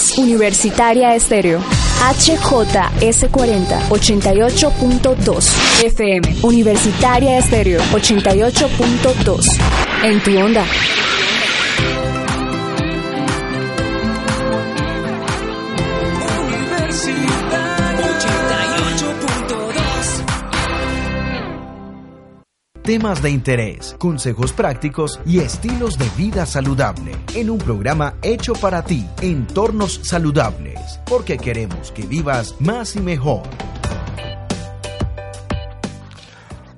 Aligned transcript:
Escuchas 0.00 0.18
Universitaria 0.18 1.14
Estéreo. 1.14 1.60
HJS40 2.00 3.88
88.2 3.90 5.84
FM. 5.84 6.36
Universitaria 6.42 7.38
Estéreo 7.38 7.82
88.2. 7.92 9.58
En 10.02 10.22
tu 10.22 10.38
onda. 10.38 10.64
Temas 22.82 23.22
de 23.22 23.30
interés, 23.30 23.94
consejos 23.98 24.52
prácticos 24.52 25.20
y 25.26 25.40
estilos 25.40 25.98
de 25.98 26.08
vida 26.16 26.46
saludable 26.46 27.12
en 27.34 27.50
un 27.50 27.58
programa 27.58 28.14
hecho 28.22 28.54
para 28.54 28.82
ti, 28.82 29.06
Entornos 29.20 30.00
Saludables, 30.02 31.00
porque 31.06 31.36
queremos 31.36 31.92
que 31.92 32.02
vivas 32.02 32.56
más 32.58 32.96
y 32.96 33.00
mejor. 33.00 33.42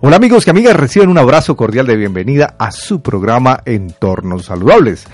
Hola 0.00 0.16
amigos 0.16 0.46
y 0.46 0.50
amigas, 0.50 0.76
reciben 0.76 1.08
un 1.08 1.18
abrazo 1.18 1.56
cordial 1.56 1.86
de 1.86 1.96
bienvenida 1.96 2.56
a 2.58 2.72
su 2.72 3.02
programa 3.02 3.62
Entornos 3.64 4.46
Saludables. 4.46 5.06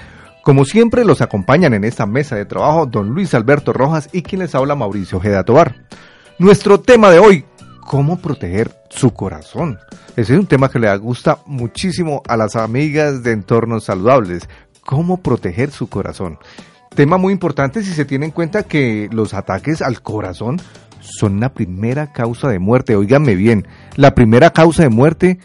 Como 0.42 0.64
siempre 0.64 1.04
los 1.04 1.20
acompañan 1.20 1.74
en 1.74 1.84
esta 1.84 2.06
mesa 2.06 2.36
de 2.36 2.46
trabajo 2.46 2.86
don 2.86 3.10
Luis 3.10 3.34
Alberto 3.34 3.74
Rojas 3.74 4.08
y 4.12 4.22
quien 4.22 4.40
les 4.40 4.54
habla 4.54 4.74
Mauricio 4.74 5.18
Ojeda 5.18 5.44
Tobar. 5.44 5.84
Nuestro 6.38 6.80
tema 6.80 7.10
de 7.10 7.18
hoy, 7.18 7.44
cómo 7.88 8.18
proteger 8.18 8.70
su 8.90 9.14
corazón. 9.14 9.78
Ese 10.14 10.34
es 10.34 10.38
un 10.38 10.46
tema 10.46 10.68
que 10.68 10.78
le 10.78 10.94
gusta 10.98 11.38
muchísimo 11.46 12.22
a 12.28 12.36
las 12.36 12.54
amigas 12.54 13.22
de 13.22 13.32
entornos 13.32 13.84
saludables. 13.84 14.46
Cómo 14.84 15.22
proteger 15.22 15.70
su 15.70 15.88
corazón. 15.88 16.38
Tema 16.94 17.16
muy 17.16 17.32
importante 17.32 17.82
si 17.82 17.94
se 17.94 18.04
tiene 18.04 18.26
en 18.26 18.32
cuenta 18.32 18.64
que 18.64 19.08
los 19.10 19.32
ataques 19.32 19.80
al 19.80 20.02
corazón 20.02 20.60
son 21.00 21.40
la 21.40 21.54
primera 21.54 22.12
causa 22.12 22.48
de 22.48 22.58
muerte. 22.58 22.94
Óiganme 22.94 23.34
bien, 23.34 23.66
la 23.96 24.14
primera 24.14 24.50
causa 24.50 24.82
de 24.82 24.90
muerte, 24.90 25.38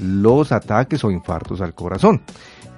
los 0.00 0.52
ataques 0.52 1.02
o 1.02 1.10
infartos 1.10 1.60
al 1.60 1.74
corazón. 1.74 2.22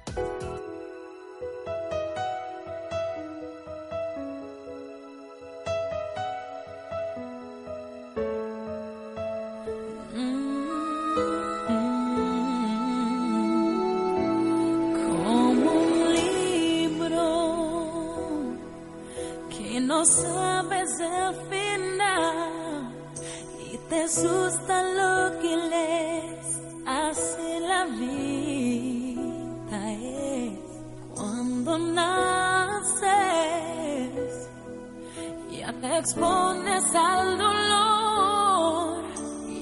expones 36.00 36.94
al 36.94 37.36
dolor 37.36 39.04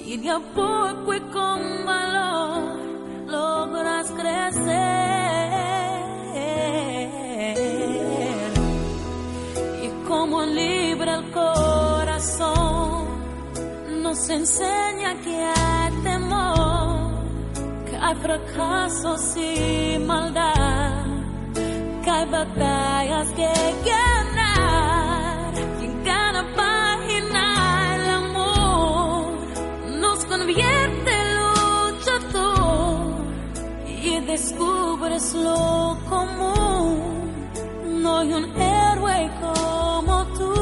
y 0.05 0.15
de 0.17 0.29
a 0.29 0.39
poco 0.39 1.13
y 1.13 1.19
con 1.35 1.85
valor 1.85 2.79
logras 3.27 4.09
crecer. 4.11 4.79
Y 9.83 9.89
como 10.07 10.43
libre 10.43 11.11
el 11.11 11.29
corazón 11.31 13.07
nos 14.01 14.29
enseña 14.29 15.15
que 15.21 15.35
hay 15.35 15.91
temor, 16.03 17.19
que 17.85 17.97
hay 17.97 18.15
fracasos 18.15 19.35
y 19.35 19.99
maldad, 19.99 21.05
que 22.01 22.09
hay 22.09 22.25
batallas 22.29 23.27
que 23.31 23.51
quieren. 23.83 24.18
es 35.19 35.33
lo 35.33 35.97
común, 36.09 36.97
no 38.01 38.19
hay 38.19 38.33
un 38.33 38.45
héroe 38.61 39.29
como 39.41 40.25
tú. 40.37 40.53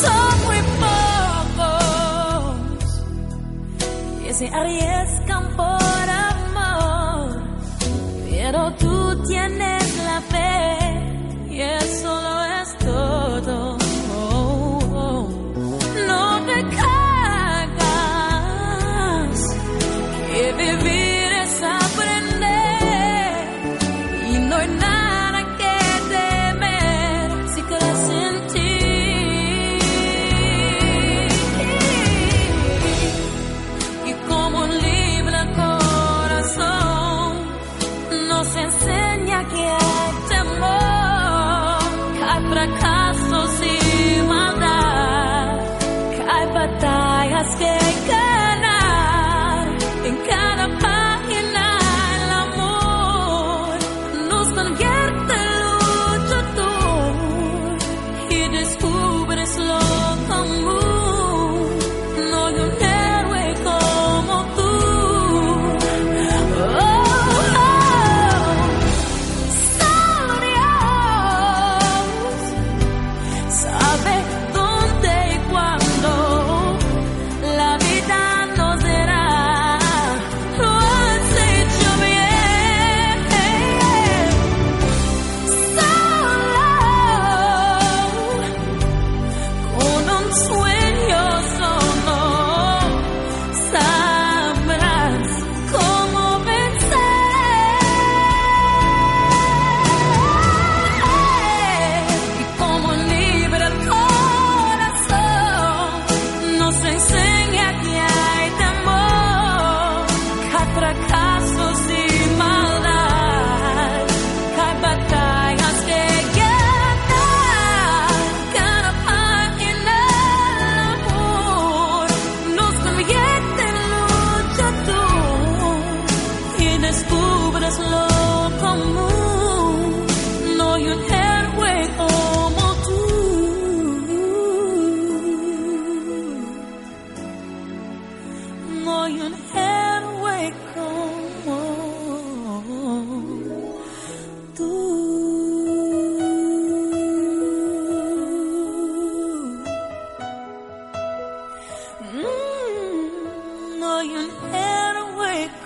Son 0.00 0.34
muy 0.46 0.60
pocos 0.84 2.54
que 4.22 4.32
se 4.32 4.46
arriesgan 4.48 5.44
por 5.56 5.83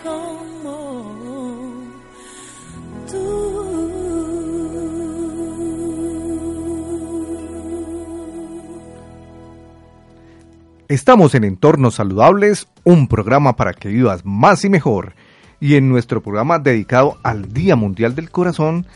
como 0.03 0.73
tú. 3.11 3.89
Estamos 10.89 11.35
en 11.35 11.45
Entornos 11.45 11.97
Saludables, 11.97 12.67
un 12.85 13.09
programa 13.09 13.57
para 13.57 13.75
que 13.75 13.89
vivas 13.89 14.25
más 14.25 14.65
y 14.65 14.71
mejor. 14.71 15.13
Y 15.61 15.75
en 15.75 15.89
nuestro 15.89 16.23
programa 16.23 16.59
dedicado 16.59 17.19
al 17.23 17.53
Día 17.53 17.77
Mundial 17.77 18.15
del 18.15 18.31
Corazón, 18.31 18.87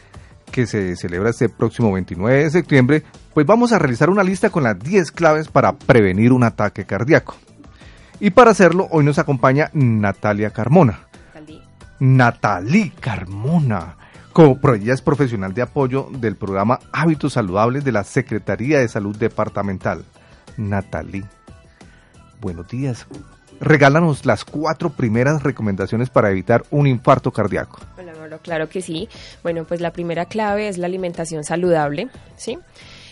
que 0.50 0.66
se 0.66 0.96
celebra 0.96 1.30
este 1.30 1.48
próximo 1.48 1.92
29 1.92 2.44
de 2.44 2.50
septiembre, 2.50 3.02
pues 3.34 3.46
vamos 3.46 3.72
a 3.72 3.78
realizar 3.78 4.10
una 4.10 4.22
lista 4.22 4.50
con 4.50 4.62
las 4.62 4.78
10 4.78 5.12
claves 5.12 5.48
para 5.48 5.72
prevenir 5.72 6.32
un 6.32 6.44
ataque 6.44 6.84
cardíaco. 6.84 7.34
Y 8.22 8.30
para 8.30 8.52
hacerlo, 8.52 8.86
hoy 8.92 9.04
nos 9.04 9.18
acompaña 9.18 9.68
Natalia 9.72 10.50
Carmona. 10.50 11.08
Natalie 11.98 12.92
Carmona. 13.00 13.96
Como 14.32 14.60
ella 14.74 14.94
es 14.94 15.02
profesional 15.02 15.52
de 15.54 15.62
apoyo 15.62 16.06
del 16.08 16.36
programa 16.36 16.78
Hábitos 16.92 17.32
Saludables 17.32 17.82
de 17.82 17.90
la 17.90 18.04
Secretaría 18.04 18.78
de 18.78 18.86
Salud 18.86 19.16
Departamental. 19.16 20.04
Natalie 20.56 21.24
buenos 22.40 22.68
días. 22.68 23.08
Regálanos 23.58 24.24
las 24.24 24.44
cuatro 24.44 24.90
primeras 24.90 25.42
recomendaciones 25.42 26.08
para 26.08 26.30
evitar 26.30 26.62
un 26.70 26.86
infarto 26.86 27.32
cardíaco. 27.32 27.80
Hola, 27.98 28.38
claro 28.38 28.68
que 28.68 28.82
sí. 28.82 29.08
Bueno, 29.42 29.64
pues 29.64 29.80
la 29.80 29.92
primera 29.92 30.26
clave 30.26 30.68
es 30.68 30.78
la 30.78 30.86
alimentación 30.86 31.42
saludable, 31.42 32.08
¿sí? 32.36 32.56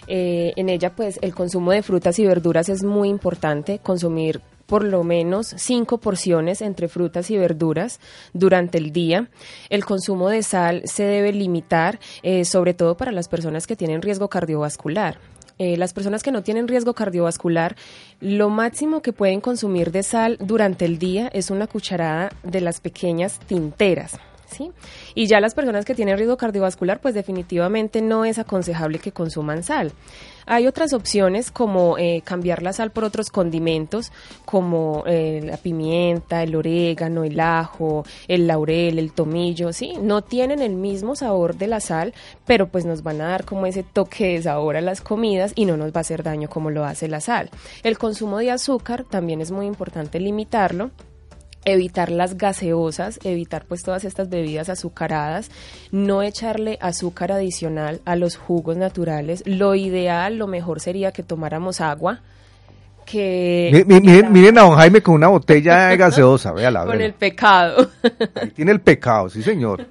Eh, 0.07 0.53
en 0.55 0.69
ella, 0.69 0.91
pues 0.91 1.19
el 1.21 1.35
consumo 1.35 1.73
de 1.73 1.83
frutas 1.83 2.19
y 2.21 2.27
verduras 2.27 2.69
es 2.69 2.85
muy 2.85 3.09
importante, 3.09 3.81
consumir 3.81 4.41
por 4.71 4.85
lo 4.85 5.03
menos 5.03 5.53
cinco 5.57 5.99
porciones 5.99 6.63
entre 6.63 6.87
frutas 6.87 7.29
y 7.33 7.37
verduras 7.37 7.99
durante 8.35 8.79
el 8.79 8.93
día. 8.93 9.29
El 9.69 9.85
consumo 9.85 10.29
de 10.29 10.45
sal 10.45 10.83
se 10.85 11.03
debe 11.03 11.33
limitar, 11.33 11.99
eh, 12.23 12.45
sobre 12.45 12.73
todo 12.73 12.97
para 12.97 13.11
las 13.11 13.27
personas 13.27 13.67
que 13.67 13.75
tienen 13.75 14.01
riesgo 14.01 14.29
cardiovascular. 14.29 15.19
Eh, 15.59 15.77
las 15.77 15.93
personas 15.93 16.23
que 16.23 16.31
no 16.31 16.45
tienen 16.45 16.69
riesgo 16.69 16.95
cardiovascular, 16.95 17.75
lo 18.21 18.49
máximo 18.49 19.03
que 19.03 19.13
pueden 19.13 19.41
consumir 19.41 19.91
de 19.91 20.05
sal 20.05 20.37
durante 20.39 20.85
el 20.85 21.01
día 21.01 21.29
es 21.33 21.51
una 21.51 21.67
cucharada 21.67 22.31
de 22.45 22.61
las 22.61 22.81
pequeñas 22.81 23.41
tinteras. 23.41 24.21
¿Sí? 24.47 24.73
Y 25.15 25.27
ya 25.27 25.41
las 25.41 25.55
personas 25.55 25.85
que 25.85 25.95
tienen 25.95 26.17
riesgo 26.17 26.37
cardiovascular, 26.37 27.01
pues 27.01 27.15
definitivamente 27.15 28.03
no 28.03 28.25
es 28.25 28.39
aconsejable 28.39 28.99
que 28.99 29.13
consuman 29.13 29.63
sal. 29.63 29.93
Hay 30.51 30.67
otras 30.67 30.93
opciones 30.95 31.53
como 31.53 31.97
eh, 31.97 32.23
cambiar 32.25 32.65
la 32.65 32.73
sal 32.73 32.91
por 32.91 33.05
otros 33.05 33.31
condimentos 33.31 34.11
como 34.45 35.05
eh, 35.07 35.41
la 35.45 35.57
pimienta, 35.59 36.43
el 36.43 36.57
orégano, 36.57 37.23
el 37.23 37.39
ajo, 37.39 38.05
el 38.27 38.49
laurel, 38.49 38.99
el 38.99 39.13
tomillo, 39.13 39.73
¿sí? 39.73 39.93
No 40.03 40.23
tienen 40.23 40.61
el 40.61 40.75
mismo 40.75 41.15
sabor 41.15 41.55
de 41.55 41.69
la 41.69 41.79
sal, 41.79 42.15
pero 42.47 42.67
pues 42.67 42.85
nos 42.85 43.05
van 43.05 43.21
a 43.21 43.29
dar 43.29 43.45
como 43.45 43.65
ese 43.65 43.85
toque 43.85 44.33
de 44.33 44.43
sabor 44.43 44.77
a 44.77 44.81
las 44.81 45.01
comidas 45.01 45.53
y 45.55 45.67
no 45.67 45.77
nos 45.77 45.93
va 45.93 45.99
a 45.99 46.01
hacer 46.01 46.25
daño 46.25 46.49
como 46.49 46.71
lo 46.71 46.85
hace 46.85 47.07
la 47.07 47.21
sal. 47.21 47.49
El 47.85 47.97
consumo 47.97 48.39
de 48.39 48.51
azúcar 48.51 49.05
también 49.05 49.41
es 49.41 49.53
muy 49.53 49.67
importante 49.67 50.19
limitarlo 50.19 50.91
evitar 51.65 52.11
las 52.11 52.37
gaseosas, 52.39 53.19
evitar 53.25 53.65
pues 53.67 53.83
todas 53.83 54.05
estas 54.05 54.29
bebidas 54.29 54.69
azucaradas, 54.69 55.51
no 55.91 56.23
echarle 56.23 56.79
azúcar 56.81 57.33
adicional 57.33 58.01
a 58.05 58.17
los 58.17 58.37
jugos 58.37 58.77
naturales. 58.77 59.43
Lo 59.47 59.75
ideal, 59.75 60.37
lo 60.37 60.47
mejor 60.47 60.81
sería 60.81 61.13
que 61.13 61.23
tomáramos 61.23 61.81
agua. 61.81 62.21
Que 63.07 63.85
miren, 63.89 64.59
a 64.59 64.63
don 64.63 64.77
Jaime 64.77 65.03
con 65.03 65.17
una 65.17 65.27
botella 65.27 65.89
de 65.89 65.97
gaseosa, 65.97 66.53
véala. 66.53 66.85
Con 66.85 67.01
el 67.01 67.13
pecado. 67.13 67.91
Ahí 68.41 68.51
tiene 68.51 68.71
el 68.71 68.81
pecado, 68.81 69.29
sí 69.29 69.43
señor. 69.43 69.85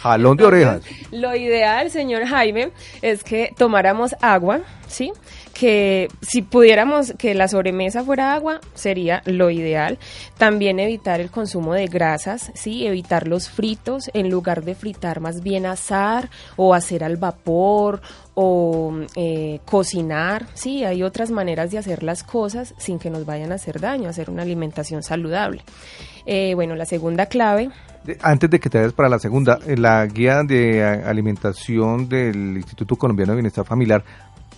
Jalón 0.00 0.36
de 0.36 0.44
orejas. 0.44 0.82
Lo 1.10 1.34
ideal, 1.34 1.90
señor 1.90 2.24
Jaime, 2.24 2.70
es 3.00 3.24
que 3.24 3.52
tomáramos 3.58 4.14
agua, 4.20 4.60
¿sí? 4.86 5.12
Que 5.62 6.08
si 6.22 6.42
pudiéramos 6.42 7.14
que 7.16 7.34
la 7.34 7.46
sobremesa 7.46 8.02
fuera 8.02 8.34
agua, 8.34 8.60
sería 8.74 9.22
lo 9.26 9.48
ideal. 9.48 9.96
También 10.36 10.80
evitar 10.80 11.20
el 11.20 11.30
consumo 11.30 11.72
de 11.72 11.86
grasas, 11.86 12.50
¿sí? 12.56 12.84
Evitar 12.84 13.28
los 13.28 13.48
fritos, 13.48 14.10
en 14.12 14.28
lugar 14.28 14.64
de 14.64 14.74
fritar 14.74 15.20
más 15.20 15.40
bien 15.40 15.64
asar 15.64 16.30
o 16.56 16.74
hacer 16.74 17.04
al 17.04 17.16
vapor 17.16 18.00
o 18.34 18.92
eh, 19.14 19.60
cocinar, 19.64 20.46
sí, 20.54 20.82
hay 20.82 21.04
otras 21.04 21.30
maneras 21.30 21.70
de 21.70 21.78
hacer 21.78 22.02
las 22.02 22.24
cosas 22.24 22.74
sin 22.76 22.98
que 22.98 23.10
nos 23.10 23.24
vayan 23.24 23.52
a 23.52 23.54
hacer 23.54 23.78
daño, 23.78 24.08
hacer 24.08 24.30
una 24.30 24.42
alimentación 24.42 25.04
saludable. 25.04 25.62
Eh, 26.26 26.54
bueno, 26.56 26.74
la 26.74 26.86
segunda 26.86 27.26
clave 27.26 27.70
antes 28.20 28.50
de 28.50 28.58
que 28.58 28.68
te 28.68 28.78
des 28.78 28.92
para 28.92 29.08
la 29.08 29.18
segunda, 29.18 29.58
la 29.64 30.04
guía 30.06 30.42
de 30.42 30.82
alimentación 30.82 32.08
del 32.08 32.56
Instituto 32.56 32.96
Colombiano 32.96 33.32
de 33.32 33.36
Bienestar 33.36 33.64
Familiar 33.64 34.02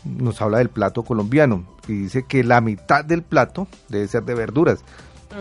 nos 0.04 0.40
habla 0.40 0.58
del 0.58 0.68
plato 0.68 1.02
colombiano 1.02 1.66
y 1.88 1.92
dice 1.92 2.24
que 2.26 2.44
la 2.44 2.60
mitad 2.60 3.04
del 3.04 3.22
plato 3.22 3.66
debe 3.88 4.08
ser 4.08 4.24
de 4.24 4.34
verduras. 4.34 4.84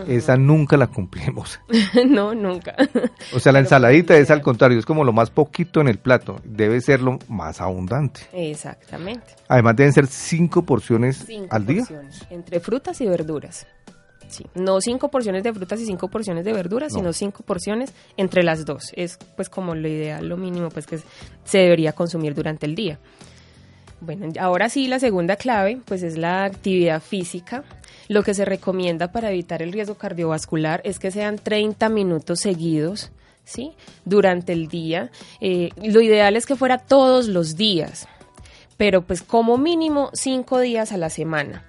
Esa 0.08 0.36
nunca 0.36 0.76
la 0.76 0.88
cumplimos. 0.88 1.60
no, 2.08 2.34
nunca. 2.34 2.74
O 3.32 3.38
sea, 3.38 3.52
la 3.52 3.60
ensaladita 3.60 4.16
es 4.16 4.30
al 4.30 4.42
contrario, 4.42 4.78
es 4.78 4.86
como 4.86 5.04
lo 5.04 5.12
más 5.12 5.30
poquito 5.30 5.80
en 5.80 5.88
el 5.88 5.98
plato, 5.98 6.40
debe 6.44 6.80
ser 6.80 7.00
lo 7.00 7.18
más 7.28 7.60
abundante. 7.60 8.22
Exactamente. 8.32 9.36
Además 9.48 9.76
deben 9.76 9.92
ser 9.92 10.06
cinco 10.08 10.62
porciones 10.62 11.26
al 11.50 11.66
día. 11.66 11.84
entre 12.30 12.60
frutas 12.60 13.00
y 13.00 13.06
verduras. 13.06 13.66
Sí, 14.28 14.46
no 14.54 14.80
cinco 14.80 15.10
porciones 15.10 15.44
de 15.44 15.52
frutas 15.52 15.80
y 15.80 15.86
cinco 15.86 16.08
porciones 16.08 16.44
de 16.44 16.52
verduras, 16.52 16.92
sino 16.92 17.12
cinco 17.12 17.44
porciones 17.44 17.92
entre 18.16 18.42
las 18.42 18.64
dos. 18.64 18.92
Es 18.96 19.18
pues 19.36 19.48
como 19.48 19.74
lo 19.74 19.86
ideal, 19.86 20.28
lo 20.28 20.36
mínimo 20.36 20.70
pues 20.70 20.86
que 20.86 20.98
se 21.44 21.58
debería 21.58 21.92
consumir 21.92 22.34
durante 22.34 22.66
el 22.66 22.74
día. 22.74 22.98
Bueno, 24.04 24.28
ahora 24.38 24.68
sí, 24.68 24.86
la 24.86 24.98
segunda 24.98 25.36
clave, 25.36 25.80
pues 25.84 26.02
es 26.02 26.18
la 26.18 26.44
actividad 26.44 27.00
física. 27.00 27.64
Lo 28.08 28.22
que 28.22 28.34
se 28.34 28.44
recomienda 28.44 29.12
para 29.12 29.30
evitar 29.30 29.62
el 29.62 29.72
riesgo 29.72 29.94
cardiovascular 29.94 30.82
es 30.84 30.98
que 30.98 31.10
sean 31.10 31.38
30 31.38 31.88
minutos 31.88 32.40
seguidos, 32.40 33.10
¿sí? 33.44 33.72
Durante 34.04 34.52
el 34.52 34.68
día. 34.68 35.10
Eh, 35.40 35.70
lo 35.82 36.02
ideal 36.02 36.36
es 36.36 36.44
que 36.44 36.56
fuera 36.56 36.78
todos 36.78 37.28
los 37.28 37.56
días, 37.56 38.06
pero 38.76 39.02
pues 39.02 39.22
como 39.22 39.56
mínimo 39.56 40.10
cinco 40.12 40.60
días 40.60 40.92
a 40.92 40.98
la 40.98 41.08
semana 41.08 41.64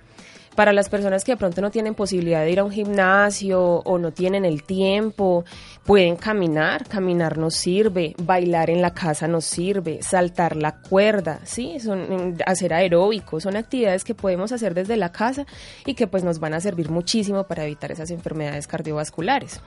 para 0.55 0.74
las 0.74 0.89
personas 0.89 1.24
que 1.24 1.33
de 1.33 1.38
pronto 1.38 1.62
no 1.62 1.69
tienen 1.69 1.93
posibilidad 1.93 2.43
de 2.43 2.51
ir 2.51 2.59
a 2.59 2.63
un 2.63 2.71
gimnasio 2.71 3.62
o 3.62 3.97
no 4.00 4.12
tienen 4.12 4.45
el 4.45 4.63
tiempo, 4.63 5.43
pueden 5.85 6.15
caminar, 6.15 6.88
caminar 6.88 7.38
nos 7.38 7.55
sirve, 7.55 8.15
bailar 8.24 8.69
en 8.69 8.81
la 8.81 8.93
casa 8.93 9.27
nos 9.27 9.45
sirve, 9.45 10.01
saltar 10.01 10.55
la 10.55 10.79
cuerda, 10.79 11.39
sí, 11.43 11.79
son 11.79 12.00
mm, 12.29 12.38
hacer 12.45 12.74
aeróbico, 12.74 13.39
son 13.39 13.57
actividades 13.57 14.03
que 14.03 14.15
podemos 14.15 14.51
hacer 14.51 14.74
desde 14.74 14.97
la 14.97 15.12
casa 15.12 15.45
y 15.85 15.93
que 15.93 16.07
pues 16.07 16.24
nos 16.24 16.39
van 16.39 16.53
a 16.53 16.62
servir 16.62 16.89
muchísimo 16.89 17.43
para 17.43 17.65
evitar 17.65 17.91
esas 17.91 18.09
enfermedades 18.12 18.67
cardiovasculares. 18.67 19.59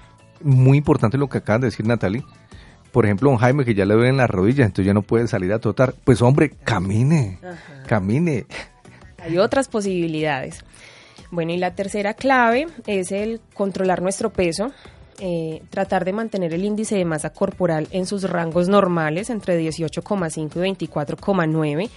Muy 0.43 0.79
importante 0.79 1.19
lo 1.19 1.29
que 1.29 1.39
acaba 1.39 1.59
de 1.59 1.67
decir 1.67 1.87
Natalie. 1.87 2.25
Por 2.93 3.05
ejemplo, 3.05 3.29
un 3.29 3.37
Jaime 3.37 3.65
que 3.65 3.75
ya 3.75 3.85
le 3.85 3.95
duelen 3.95 4.17
las 4.17 4.31
rodillas, 4.31 4.67
entonces 4.67 4.87
ya 4.87 4.95
no 4.95 5.03
puede 5.03 5.27
salir 5.29 5.53
a 5.53 5.59
trotar. 5.59 5.95
Pues 6.05 6.23
hombre, 6.23 6.51
camine, 6.65 7.39
camine. 7.87 8.47
Hay 9.19 9.39
otras 9.39 9.69
posibilidades. 9.69 10.65
Bueno, 11.31 11.53
y 11.53 11.59
la 11.59 11.75
tercera 11.75 12.15
clave 12.15 12.69
es 12.87 13.13
el 13.13 13.41
controlar 13.55 14.01
nuestro 14.01 14.31
peso, 14.31 14.73
eh, 15.21 15.63
tratar 15.71 16.05
de 16.05 16.13
mantener 16.13 16.55
el 16.55 16.65
índice 16.65 16.97
de 16.97 17.05
masa 17.05 17.31
corporal 17.31 17.89
en 17.91 18.07
sus 18.07 18.23
rangos 18.23 18.69
normales 18.69 19.31
entre 19.31 19.61
18,5 19.61 20.57
y 20.57 20.87
24,9, 20.87 21.91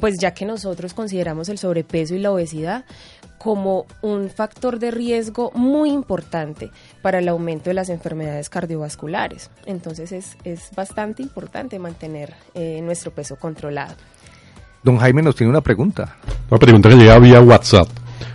pues 0.00 0.14
ya 0.20 0.32
que 0.32 0.46
nosotros 0.46 0.94
consideramos 0.94 1.48
el 1.48 1.58
sobrepeso 1.58 2.14
y 2.14 2.18
la 2.18 2.32
obesidad 2.32 2.84
como 3.38 3.86
un 4.02 4.30
factor 4.30 4.78
de 4.78 4.90
riesgo 4.90 5.52
muy 5.54 5.90
importante 5.90 6.70
para 7.02 7.18
el 7.18 7.28
aumento 7.28 7.70
de 7.70 7.74
las 7.74 7.90
enfermedades 7.90 8.48
cardiovasculares. 8.48 9.50
Entonces 9.66 10.10
es, 10.10 10.36
es 10.42 10.70
bastante 10.74 11.22
importante 11.22 11.78
mantener 11.78 12.34
eh, 12.54 12.80
nuestro 12.82 13.12
peso 13.12 13.36
controlado. 13.36 13.94
Don 14.82 14.96
Jaime 14.96 15.22
nos 15.22 15.36
tiene 15.36 15.50
una 15.50 15.60
pregunta. 15.60 16.16
Una 16.50 16.58
pregunta 16.58 16.88
que 16.88 16.96
llega 16.96 17.18
vía 17.18 17.40
WhatsApp. 17.40 17.88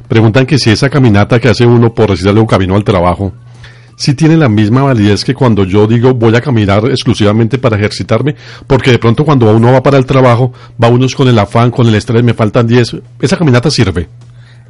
Preguntan 0.08 0.46
que 0.46 0.58
si 0.58 0.70
esa 0.70 0.90
caminata 0.90 1.40
que 1.40 1.48
hace 1.48 1.66
uno 1.66 1.94
por 1.94 2.10
decirle 2.10 2.42
un 2.42 2.46
camino 2.46 2.76
al 2.76 2.84
trabajo, 2.84 3.32
si 3.96 4.14
tiene 4.14 4.36
la 4.36 4.50
misma 4.50 4.84
validez 4.84 5.24
que 5.24 5.34
cuando 5.34 5.64
yo 5.64 5.88
digo 5.88 6.14
voy 6.14 6.36
a 6.36 6.42
caminar 6.42 6.84
exclusivamente 6.86 7.58
para 7.58 7.78
ejercitarme, 7.78 8.36
porque 8.68 8.92
de 8.92 9.00
pronto 9.00 9.24
cuando 9.24 9.56
uno 9.56 9.72
va 9.72 9.82
para 9.84 9.98
el 9.98 10.06
trabajo, 10.06 10.52
va 10.82 10.90
uno 10.90 11.06
con 11.16 11.28
el 11.28 11.40
afán, 11.40 11.72
con 11.72 11.88
el 11.88 11.96
estrés, 11.96 12.24
me 12.24 12.34
faltan 12.34 12.68
10, 12.68 12.98
¿esa 13.22 13.38
caminata 13.38 13.72
sirve? 13.72 14.10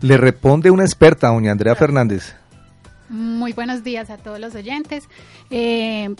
Le 0.01 0.17
responde 0.17 0.69
una 0.69 0.83
experta, 0.83 1.29
doña 1.29 1.51
Andrea 1.51 1.75
Fernández. 1.75 2.35
Muy 3.09 3.53
buenos 3.53 3.83
días 3.83 4.09
a 4.09 4.17
todos 4.17 4.39
los 4.39 4.53
oyentes. 4.53 5.07
Eh, 5.49 6.13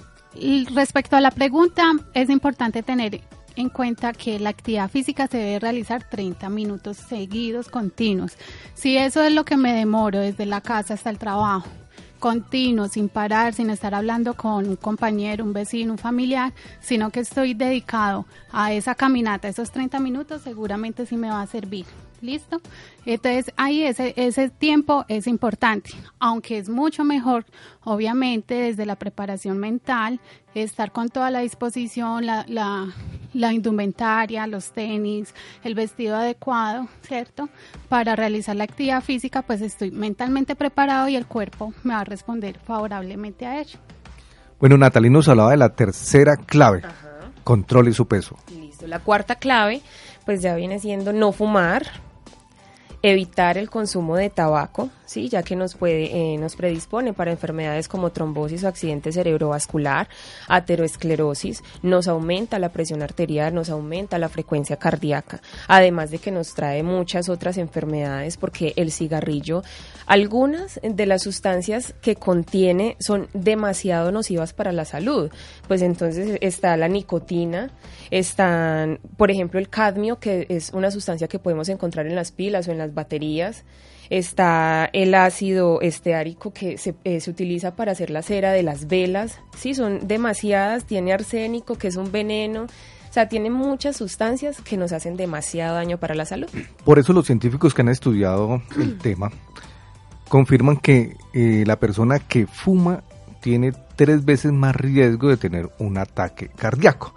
respecto 0.73 1.15
a 1.15 1.21
la 1.21 1.31
pregunta, 1.31 1.83
es 2.13 2.29
importante 2.29 2.81
tener 2.83 3.21
en 3.55 3.69
cuenta 3.69 4.13
que 4.13 4.39
la 4.39 4.49
actividad 4.49 4.89
física 4.89 5.27
se 5.27 5.37
debe 5.37 5.59
realizar 5.59 6.07
30 6.07 6.49
minutos 6.49 6.97
seguidos, 6.97 7.69
continuos. 7.69 8.37
Si 8.73 8.97
eso 8.97 9.23
es 9.23 9.31
lo 9.31 9.45
que 9.45 9.57
me 9.57 9.73
demoro 9.73 10.19
desde 10.19 10.45
la 10.45 10.61
casa 10.61 10.93
hasta 10.93 11.09
el 11.09 11.17
trabajo, 11.17 11.67
continuo, 12.19 12.87
sin 12.87 13.09
parar, 13.09 13.53
sin 13.53 13.69
estar 13.69 13.93
hablando 13.95 14.35
con 14.35 14.67
un 14.67 14.75
compañero, 14.75 15.43
un 15.43 15.53
vecino, 15.53 15.93
un 15.93 15.97
familiar, 15.97 16.53
sino 16.79 17.09
que 17.09 17.19
estoy 17.19 17.53
dedicado 17.53 18.25
a 18.51 18.71
esa 18.71 18.95
caminata, 18.95 19.47
esos 19.47 19.71
30 19.71 19.99
minutos, 19.99 20.41
seguramente 20.41 21.05
sí 21.05 21.17
me 21.17 21.29
va 21.29 21.41
a 21.41 21.47
servir. 21.47 21.85
¿Listo? 22.21 22.61
Entonces 23.05 23.51
ahí 23.57 23.83
ese, 23.83 24.13
ese 24.15 24.49
tiempo 24.49 25.05
es 25.07 25.25
importante, 25.25 25.91
aunque 26.19 26.59
es 26.59 26.69
mucho 26.69 27.03
mejor, 27.03 27.45
obviamente, 27.83 28.53
desde 28.53 28.85
la 28.85 28.95
preparación 28.95 29.57
mental, 29.57 30.19
estar 30.53 30.91
con 30.91 31.09
toda 31.09 31.31
la 31.31 31.39
disposición, 31.39 32.27
la, 32.27 32.45
la, 32.47 32.93
la 33.33 33.53
indumentaria, 33.53 34.45
los 34.45 34.71
tenis, 34.71 35.33
el 35.63 35.73
vestido 35.73 36.15
adecuado, 36.15 36.87
¿cierto? 37.01 37.49
Para 37.89 38.15
realizar 38.15 38.55
la 38.55 38.65
actividad 38.65 39.01
física, 39.01 39.41
pues 39.41 39.61
estoy 39.61 39.89
mentalmente 39.89 40.55
preparado 40.55 41.07
y 41.07 41.15
el 41.15 41.25
cuerpo 41.25 41.73
me 41.83 41.95
va 41.95 42.01
a 42.01 42.05
responder 42.05 42.59
favorablemente 42.59 43.47
a 43.47 43.61
ello. 43.61 43.79
Bueno, 44.59 44.77
Natalie 44.77 45.09
nos 45.09 45.27
hablaba 45.27 45.49
de 45.51 45.57
la 45.57 45.69
tercera 45.69 46.35
clave, 46.35 46.83
controle 47.43 47.93
su 47.93 48.07
peso. 48.07 48.37
Listo. 48.53 48.85
La 48.85 48.99
cuarta 48.99 49.35
clave, 49.35 49.81
pues 50.25 50.41
ya 50.41 50.55
viene 50.55 50.79
siendo 50.79 51.13
no 51.13 51.31
fumar, 51.31 51.87
evitar 53.03 53.57
el 53.57 53.69
consumo 53.69 54.15
de 54.15 54.29
tabaco, 54.29 54.89
sí, 55.05 55.27
ya 55.27 55.43
que 55.43 55.55
nos 55.55 55.75
puede, 55.75 56.33
eh, 56.33 56.37
nos 56.37 56.55
predispone 56.55 57.13
para 57.13 57.31
enfermedades 57.31 57.87
como 57.87 58.11
trombosis 58.11 58.63
o 58.63 58.67
accidente 58.67 59.11
cerebrovascular, 59.11 60.07
ateroesclerosis, 60.47 61.63
nos 61.81 62.07
aumenta 62.07 62.59
la 62.59 62.69
presión 62.69 63.01
arterial, 63.01 63.53
nos 63.53 63.69
aumenta 63.69 64.19
la 64.19 64.29
frecuencia 64.29 64.77
cardíaca, 64.77 65.41
además 65.67 66.11
de 66.11 66.19
que 66.19 66.31
nos 66.31 66.53
trae 66.53 66.83
muchas 66.83 67.27
otras 67.27 67.57
enfermedades 67.57 68.37
porque 68.37 68.73
el 68.75 68.91
cigarrillo, 68.91 69.63
algunas 70.05 70.79
de 70.83 71.05
las 71.05 71.23
sustancias 71.23 71.93
que 72.01 72.15
contiene 72.15 72.97
son 72.99 73.27
demasiado 73.33 74.11
nocivas 74.11 74.53
para 74.53 74.71
la 74.71 74.85
salud, 74.85 75.31
pues 75.67 75.81
entonces 75.81 76.37
está 76.41 76.77
la 76.77 76.87
nicotina, 76.87 77.71
están, 78.11 78.99
por 79.17 79.31
ejemplo, 79.31 79.59
el 79.59 79.69
cadmio, 79.69 80.19
que 80.19 80.45
es 80.49 80.71
una 80.73 80.91
sustancia 80.91 81.27
que 81.27 81.39
podemos 81.39 81.69
encontrar 81.69 82.05
en 82.05 82.15
las 82.15 82.31
pilas 82.31 82.67
o 82.67 82.71
en 82.71 82.77
las 82.91 82.95
baterías, 82.95 83.63
está 84.09 84.89
el 84.91 85.15
ácido 85.15 85.79
esteárico 85.81 86.53
que 86.53 86.77
se, 86.77 86.95
eh, 87.05 87.21
se, 87.21 87.31
utiliza 87.31 87.75
para 87.75 87.93
hacer 87.93 88.09
la 88.09 88.21
cera 88.21 88.51
de 88.51 88.63
las 88.63 88.87
velas, 88.87 89.39
sí, 89.57 89.73
son 89.73 90.07
demasiadas, 90.07 90.85
tiene 90.85 91.13
arsénico 91.13 91.77
que 91.77 91.87
es 91.87 91.95
un 91.95 92.11
veneno, 92.11 92.63
o 92.63 93.13
sea, 93.13 93.27
tiene 93.27 93.49
muchas 93.49 93.97
sustancias 93.97 94.61
que 94.61 94.77
nos 94.77 94.91
hacen 94.91 95.17
demasiado 95.17 95.75
daño 95.75 95.97
para 95.97 96.15
la 96.15 96.25
salud. 96.25 96.47
Por 96.85 96.99
eso 96.99 97.13
los 97.13 97.25
científicos 97.25 97.73
que 97.73 97.81
han 97.81 97.89
estudiado 97.89 98.61
el 98.77 98.97
tema 99.01 99.31
confirman 100.29 100.77
que 100.77 101.17
eh, 101.33 101.63
la 101.67 101.77
persona 101.77 102.19
que 102.19 102.47
fuma 102.47 103.03
tiene 103.41 103.73
tres 103.97 104.23
veces 104.23 104.53
más 104.53 104.75
riesgo 104.75 105.27
de 105.27 105.37
tener 105.37 105.69
un 105.79 105.97
ataque 105.97 106.49
cardíaco. 106.55 107.13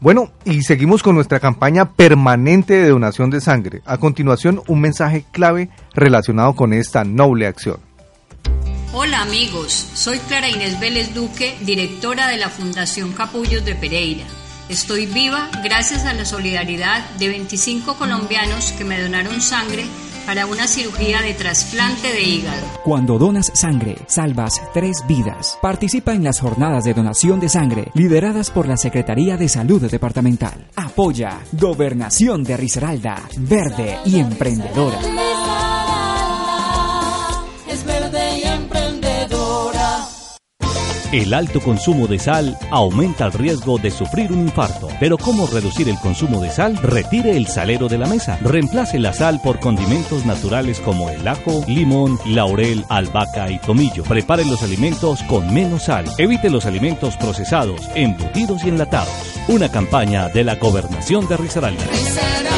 Bueno, 0.00 0.30
y 0.44 0.62
seguimos 0.62 1.02
con 1.02 1.14
nuestra 1.14 1.40
campaña 1.40 1.92
permanente 1.92 2.74
de 2.74 2.90
donación 2.90 3.30
de 3.30 3.40
sangre. 3.40 3.80
A 3.86 3.96
continuación, 3.96 4.62
un 4.66 4.80
mensaje 4.80 5.24
clave 5.32 5.70
relacionado 5.94 6.54
con 6.54 6.74
esta 6.74 7.02
noble 7.04 7.46
acción. 7.46 7.78
Hola 8.92 9.22
amigos, 9.22 9.72
soy 9.94 10.18
Clara 10.18 10.48
Inés 10.48 10.78
Vélez 10.80 11.14
Duque, 11.14 11.56
directora 11.62 12.28
de 12.28 12.36
la 12.36 12.48
Fundación 12.48 13.12
Capullos 13.12 13.64
de 13.64 13.74
Pereira. 13.74 14.24
Estoy 14.68 15.06
viva 15.06 15.48
gracias 15.62 16.04
a 16.06 16.12
la 16.12 16.24
solidaridad 16.24 17.08
de 17.18 17.28
25 17.28 17.96
colombianos 17.96 18.72
que 18.72 18.84
me 18.84 19.00
donaron 19.00 19.40
sangre 19.40 19.84
para 20.26 20.46
una 20.46 20.66
cirugía 20.66 21.22
de 21.22 21.34
trasplante 21.34 22.12
de 22.12 22.22
hígado. 22.22 22.66
Cuando 22.84 23.18
donas 23.18 23.50
sangre, 23.54 23.96
salvas 24.08 24.60
tres 24.74 25.04
vidas. 25.08 25.58
Participa 25.62 26.14
en 26.14 26.24
las 26.24 26.40
jornadas 26.40 26.84
de 26.84 26.94
donación 26.94 27.40
de 27.40 27.48
sangre 27.48 27.90
lideradas 27.94 28.50
por 28.50 28.66
la 28.66 28.76
Secretaría 28.76 29.36
de 29.36 29.48
Salud 29.48 29.80
Departamental. 29.90 30.66
Apoya 30.74 31.38
Gobernación 31.52 32.42
de 32.44 32.56
Risaralda, 32.56 33.22
verde 33.38 33.98
y 34.04 34.18
emprendedora. 34.18 34.98
El 41.16 41.32
alto 41.32 41.62
consumo 41.62 42.06
de 42.06 42.18
sal 42.18 42.58
aumenta 42.70 43.24
el 43.24 43.32
riesgo 43.32 43.78
de 43.78 43.90
sufrir 43.90 44.30
un 44.30 44.40
infarto. 44.40 44.88
Pero 45.00 45.16
¿cómo 45.16 45.46
reducir 45.46 45.88
el 45.88 45.98
consumo 45.98 46.42
de 46.42 46.50
sal? 46.50 46.76
Retire 46.76 47.38
el 47.38 47.46
salero 47.46 47.88
de 47.88 47.96
la 47.96 48.06
mesa. 48.06 48.38
Reemplace 48.42 48.98
la 48.98 49.14
sal 49.14 49.40
por 49.42 49.58
condimentos 49.58 50.26
naturales 50.26 50.78
como 50.78 51.08
el 51.08 51.26
ajo, 51.26 51.64
limón, 51.66 52.20
laurel, 52.26 52.84
albahaca 52.90 53.50
y 53.50 53.58
tomillo. 53.58 54.04
Prepare 54.04 54.44
los 54.44 54.62
alimentos 54.62 55.22
con 55.22 55.54
menos 55.54 55.84
sal. 55.84 56.04
Evite 56.18 56.50
los 56.50 56.66
alimentos 56.66 57.16
procesados, 57.16 57.88
embutidos 57.94 58.62
y 58.64 58.68
enlatados. 58.68 59.08
Una 59.48 59.70
campaña 59.70 60.28
de 60.28 60.44
la 60.44 60.56
Gobernación 60.56 61.26
de 61.28 61.38
Risaralda. 61.38 62.55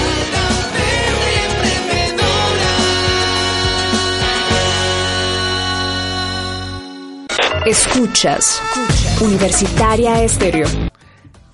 Escuchas 7.69 8.63
Universitaria 9.23 10.23
Estéreo. 10.23 10.67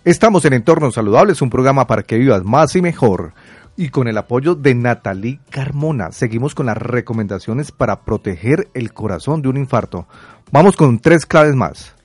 Estamos 0.05 0.45
en 0.45 0.53
Entornos 0.53 0.95
Saludables, 0.95 1.43
un 1.43 1.51
programa 1.51 1.89
para 1.89 2.05
que 2.05 2.17
vivas 2.17 2.45
más 2.45 2.77
y 2.77 2.83
mejor. 2.83 3.35
Y 3.77 3.89
con 3.89 4.07
el 4.07 4.17
apoyo 4.17 4.55
de 4.55 4.77
Natalie 4.77 5.41
Carmona, 5.51 6.13
seguimos 6.13 6.55
con 6.55 6.67
las 6.67 6.77
recomendaciones 6.77 7.73
para 7.73 8.05
proteger 8.05 8.69
el 8.75 8.93
corazón 8.93 9.43
de 9.43 9.49
un 9.49 9.57
infarto. 9.57 10.07
Vamos 10.53 10.77
con 10.77 11.01
tres 11.01 11.27
claves 11.27 11.57
más. 11.57 11.97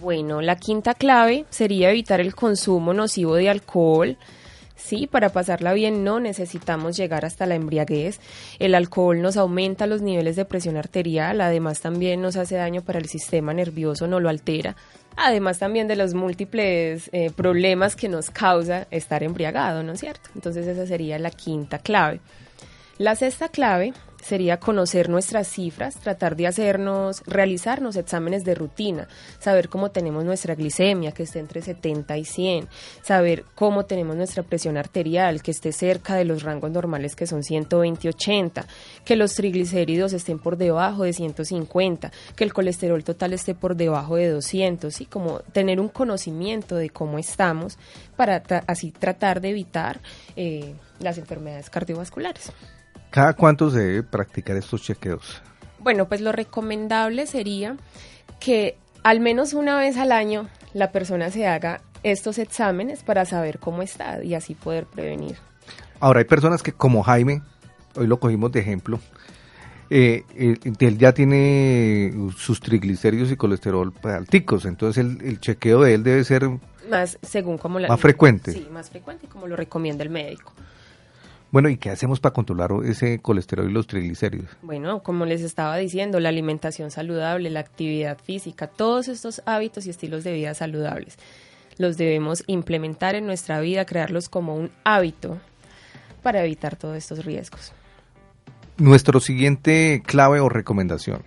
Bueno, 0.00 0.40
la 0.40 0.56
quinta 0.56 0.94
clave 0.94 1.44
sería 1.48 1.90
evitar 1.90 2.20
el 2.20 2.34
consumo 2.34 2.92
nocivo 2.92 3.36
de 3.36 3.48
alcohol, 3.48 4.18
Sí, 4.84 5.06
para 5.06 5.28
pasarla 5.28 5.72
bien 5.74 6.02
no 6.02 6.18
necesitamos 6.18 6.96
llegar 6.96 7.24
hasta 7.24 7.46
la 7.46 7.54
embriaguez. 7.54 8.18
El 8.58 8.74
alcohol 8.74 9.22
nos 9.22 9.36
aumenta 9.36 9.86
los 9.86 10.02
niveles 10.02 10.34
de 10.34 10.44
presión 10.44 10.76
arterial, 10.76 11.40
además 11.40 11.80
también 11.80 12.20
nos 12.20 12.36
hace 12.36 12.56
daño 12.56 12.82
para 12.82 12.98
el 12.98 13.06
sistema 13.06 13.54
nervioso, 13.54 14.08
no 14.08 14.18
lo 14.18 14.28
altera. 14.28 14.74
Además 15.16 15.60
también 15.60 15.86
de 15.86 15.94
los 15.96 16.14
múltiples 16.14 17.08
eh, 17.12 17.30
problemas 17.30 17.94
que 17.94 18.08
nos 18.08 18.30
causa 18.30 18.88
estar 18.90 19.22
embriagado, 19.22 19.84
¿no 19.84 19.92
es 19.92 20.00
cierto? 20.00 20.30
Entonces 20.34 20.66
esa 20.66 20.84
sería 20.84 21.18
la 21.20 21.30
quinta 21.30 21.78
clave. 21.78 22.20
La 22.98 23.14
sexta 23.14 23.48
clave 23.48 23.94
sería 24.22 24.58
conocer 24.58 25.08
nuestras 25.08 25.48
cifras, 25.48 25.96
tratar 25.96 26.36
de 26.36 26.46
hacernos, 26.46 27.22
realizarnos 27.26 27.96
exámenes 27.96 28.44
de 28.44 28.54
rutina, 28.54 29.08
saber 29.38 29.68
cómo 29.68 29.90
tenemos 29.90 30.24
nuestra 30.24 30.54
glicemia, 30.54 31.12
que 31.12 31.24
esté 31.24 31.40
entre 31.40 31.60
70 31.60 32.16
y 32.16 32.24
100, 32.24 32.68
saber 33.02 33.44
cómo 33.54 33.84
tenemos 33.84 34.16
nuestra 34.16 34.42
presión 34.42 34.76
arterial, 34.76 35.42
que 35.42 35.50
esté 35.50 35.72
cerca 35.72 36.14
de 36.14 36.24
los 36.24 36.42
rangos 36.42 36.70
normales 36.70 37.16
que 37.16 37.26
son 37.26 37.42
120 37.42 38.06
y 38.06 38.08
80, 38.08 38.66
que 39.04 39.16
los 39.16 39.34
triglicéridos 39.34 40.12
estén 40.12 40.38
por 40.38 40.56
debajo 40.56 41.02
de 41.02 41.12
150, 41.12 42.12
que 42.36 42.44
el 42.44 42.52
colesterol 42.52 43.02
total 43.02 43.32
esté 43.32 43.54
por 43.54 43.76
debajo 43.76 44.16
de 44.16 44.28
200, 44.28 45.00
y 45.00 45.06
como 45.06 45.40
tener 45.52 45.80
un 45.80 45.88
conocimiento 45.88 46.76
de 46.76 46.90
cómo 46.90 47.18
estamos 47.18 47.76
para 48.16 48.42
así 48.66 48.92
tratar 48.92 49.40
de 49.40 49.50
evitar 49.50 50.00
eh, 50.36 50.74
las 51.00 51.18
enfermedades 51.18 51.70
cardiovasculares. 51.70 52.52
¿Cada 53.12 53.34
cuánto 53.34 53.70
se 53.70 53.78
debe 53.78 54.02
practicar 54.02 54.56
estos 54.56 54.80
chequeos? 54.82 55.42
Bueno, 55.78 56.08
pues 56.08 56.22
lo 56.22 56.32
recomendable 56.32 57.26
sería 57.26 57.76
que 58.40 58.78
al 59.02 59.20
menos 59.20 59.52
una 59.52 59.76
vez 59.76 59.98
al 59.98 60.12
año 60.12 60.48
la 60.72 60.92
persona 60.92 61.30
se 61.30 61.46
haga 61.46 61.82
estos 62.02 62.38
exámenes 62.38 63.02
para 63.02 63.26
saber 63.26 63.58
cómo 63.58 63.82
está 63.82 64.24
y 64.24 64.32
así 64.32 64.54
poder 64.54 64.86
prevenir. 64.86 65.36
Ahora, 66.00 66.20
hay 66.20 66.24
personas 66.24 66.62
que 66.62 66.72
como 66.72 67.02
Jaime, 67.02 67.42
hoy 67.96 68.06
lo 68.06 68.18
cogimos 68.18 68.50
de 68.50 68.60
ejemplo, 68.60 68.98
eh, 69.90 70.24
él, 70.34 70.96
ya 70.96 71.12
tiene 71.12 72.14
sus 72.34 72.60
triglicéridos 72.60 73.30
y 73.30 73.36
colesterol 73.36 73.92
alticos, 74.04 74.64
entonces 74.64 75.04
el, 75.04 75.20
el, 75.20 75.38
chequeo 75.38 75.82
de 75.82 75.92
él 75.92 76.02
debe 76.02 76.24
ser 76.24 76.48
más 76.88 77.18
según 77.20 77.58
como 77.58 77.78
la, 77.78 77.88
más 77.88 78.00
frecuente. 78.00 78.52
Sí, 78.52 78.66
más 78.72 78.88
frecuente 78.88 79.26
como 79.28 79.46
lo 79.46 79.54
recomienda 79.54 80.02
el 80.02 80.08
médico. 80.08 80.54
Bueno, 81.52 81.68
¿y 81.68 81.76
qué 81.76 81.90
hacemos 81.90 82.18
para 82.18 82.32
controlar 82.32 82.70
ese 82.84 83.20
colesterol 83.20 83.70
y 83.70 83.72
los 83.72 83.86
triglicéridos? 83.86 84.48
Bueno, 84.62 85.04
como 85.04 85.26
les 85.26 85.42
estaba 85.42 85.76
diciendo, 85.76 86.18
la 86.18 86.30
alimentación 86.30 86.90
saludable, 86.90 87.50
la 87.50 87.60
actividad 87.60 88.18
física, 88.18 88.66
todos 88.66 89.06
estos 89.06 89.42
hábitos 89.46 89.86
y 89.86 89.90
estilos 89.90 90.24
de 90.24 90.32
vida 90.32 90.54
saludables 90.54 91.18
los 91.78 91.96
debemos 91.96 92.44
implementar 92.46 93.14
en 93.14 93.26
nuestra 93.26 93.60
vida, 93.60 93.84
crearlos 93.84 94.28
como 94.28 94.54
un 94.56 94.70
hábito 94.84 95.38
para 96.22 96.44
evitar 96.44 96.76
todos 96.76 96.96
estos 96.96 97.24
riesgos. 97.24 97.72
Nuestro 98.78 99.20
siguiente 99.20 100.02
clave 100.04 100.40
o 100.40 100.48
recomendación. 100.48 101.22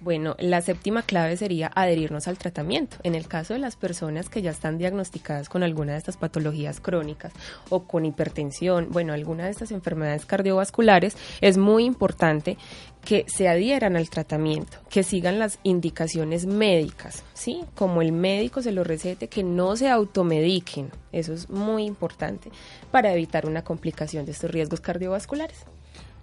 Bueno, 0.00 0.36
la 0.38 0.60
séptima 0.60 1.02
clave 1.02 1.38
sería 1.38 1.70
adherirnos 1.74 2.28
al 2.28 2.36
tratamiento. 2.36 2.98
En 3.02 3.14
el 3.14 3.26
caso 3.28 3.54
de 3.54 3.60
las 3.60 3.76
personas 3.76 4.28
que 4.28 4.42
ya 4.42 4.50
están 4.50 4.76
diagnosticadas 4.76 5.48
con 5.48 5.62
alguna 5.62 5.92
de 5.92 5.98
estas 5.98 6.18
patologías 6.18 6.80
crónicas 6.80 7.32
o 7.70 7.84
con 7.84 8.04
hipertensión, 8.04 8.88
bueno, 8.90 9.14
alguna 9.14 9.44
de 9.44 9.52
estas 9.52 9.70
enfermedades 9.72 10.26
cardiovasculares, 10.26 11.16
es 11.40 11.56
muy 11.56 11.86
importante 11.86 12.58
que 13.06 13.24
se 13.26 13.48
adhieran 13.48 13.96
al 13.96 14.10
tratamiento, 14.10 14.78
que 14.90 15.02
sigan 15.02 15.38
las 15.38 15.60
indicaciones 15.62 16.44
médicas, 16.44 17.22
¿sí? 17.32 17.64
Como 17.74 18.02
el 18.02 18.12
médico 18.12 18.60
se 18.60 18.72
lo 18.72 18.84
recete, 18.84 19.28
que 19.28 19.44
no 19.44 19.76
se 19.76 19.88
automediquen. 19.88 20.90
Eso 21.10 21.32
es 21.32 21.48
muy 21.48 21.84
importante 21.84 22.50
para 22.90 23.12
evitar 23.12 23.46
una 23.46 23.64
complicación 23.64 24.26
de 24.26 24.32
estos 24.32 24.50
riesgos 24.50 24.80
cardiovasculares. 24.80 25.64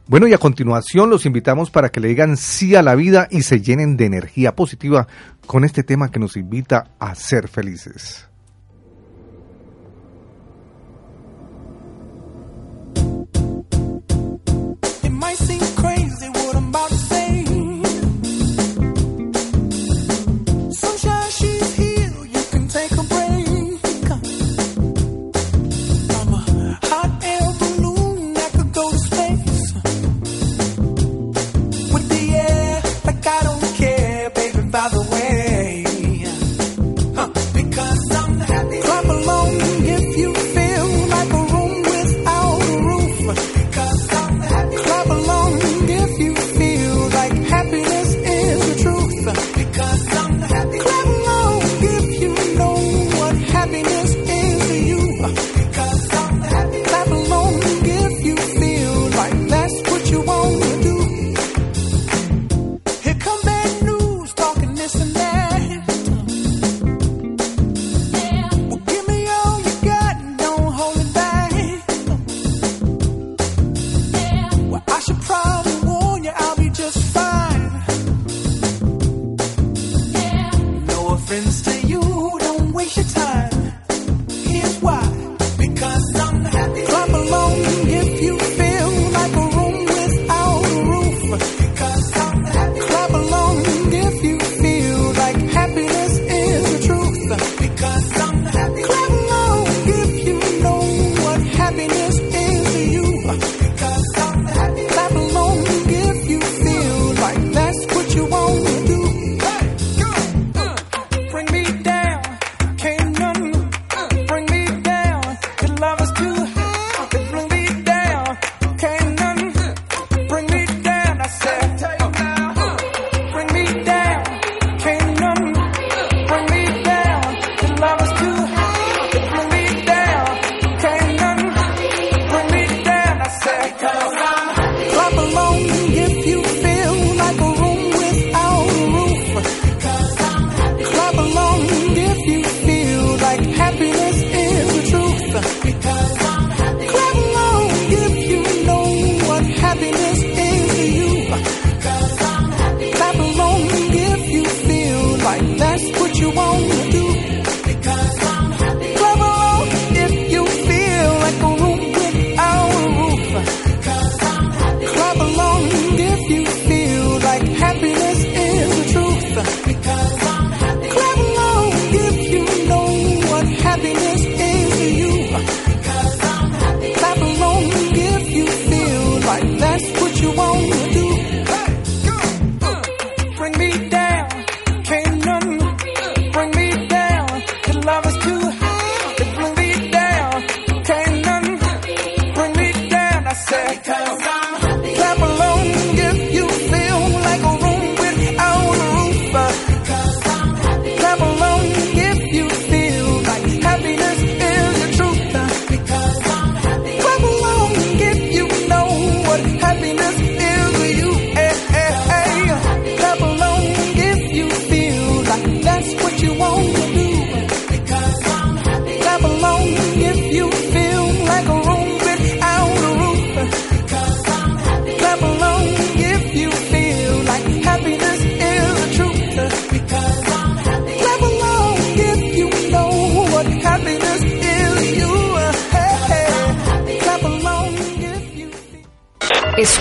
Bueno, 0.06 0.28
y 0.28 0.34
a 0.34 0.38
continuación 0.38 1.10
los 1.10 1.26
invitamos 1.26 1.72
para 1.72 1.90
que 1.90 2.02
le 2.02 2.10
digan 2.10 2.36
sí 2.36 2.76
a 2.76 2.82
la 2.82 2.94
vida 2.94 3.30
y 3.32 3.44
se 3.44 3.62
llenen 3.62 3.96
de 3.96 4.06
energía 4.06 4.54
positiva 4.54 5.08
con 5.48 5.64
este 5.64 5.84
tema 5.84 6.12
que 6.12 6.20
nos 6.20 6.36
invita 6.36 6.92
a 7.00 7.16
ser 7.16 7.48
felices. 7.48 8.28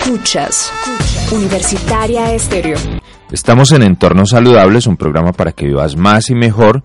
Escuchas 0.04 0.72
Universitaria 1.30 2.34
Estéreo. 2.34 2.76
Estamos 3.30 3.70
en 3.70 3.84
Entornos 3.84 4.30
Saludables, 4.30 4.88
un 4.88 4.96
programa 4.96 5.30
para 5.30 5.52
que 5.52 5.66
vivas 5.66 5.96
más 5.96 6.28
y 6.28 6.34
mejor. 6.34 6.82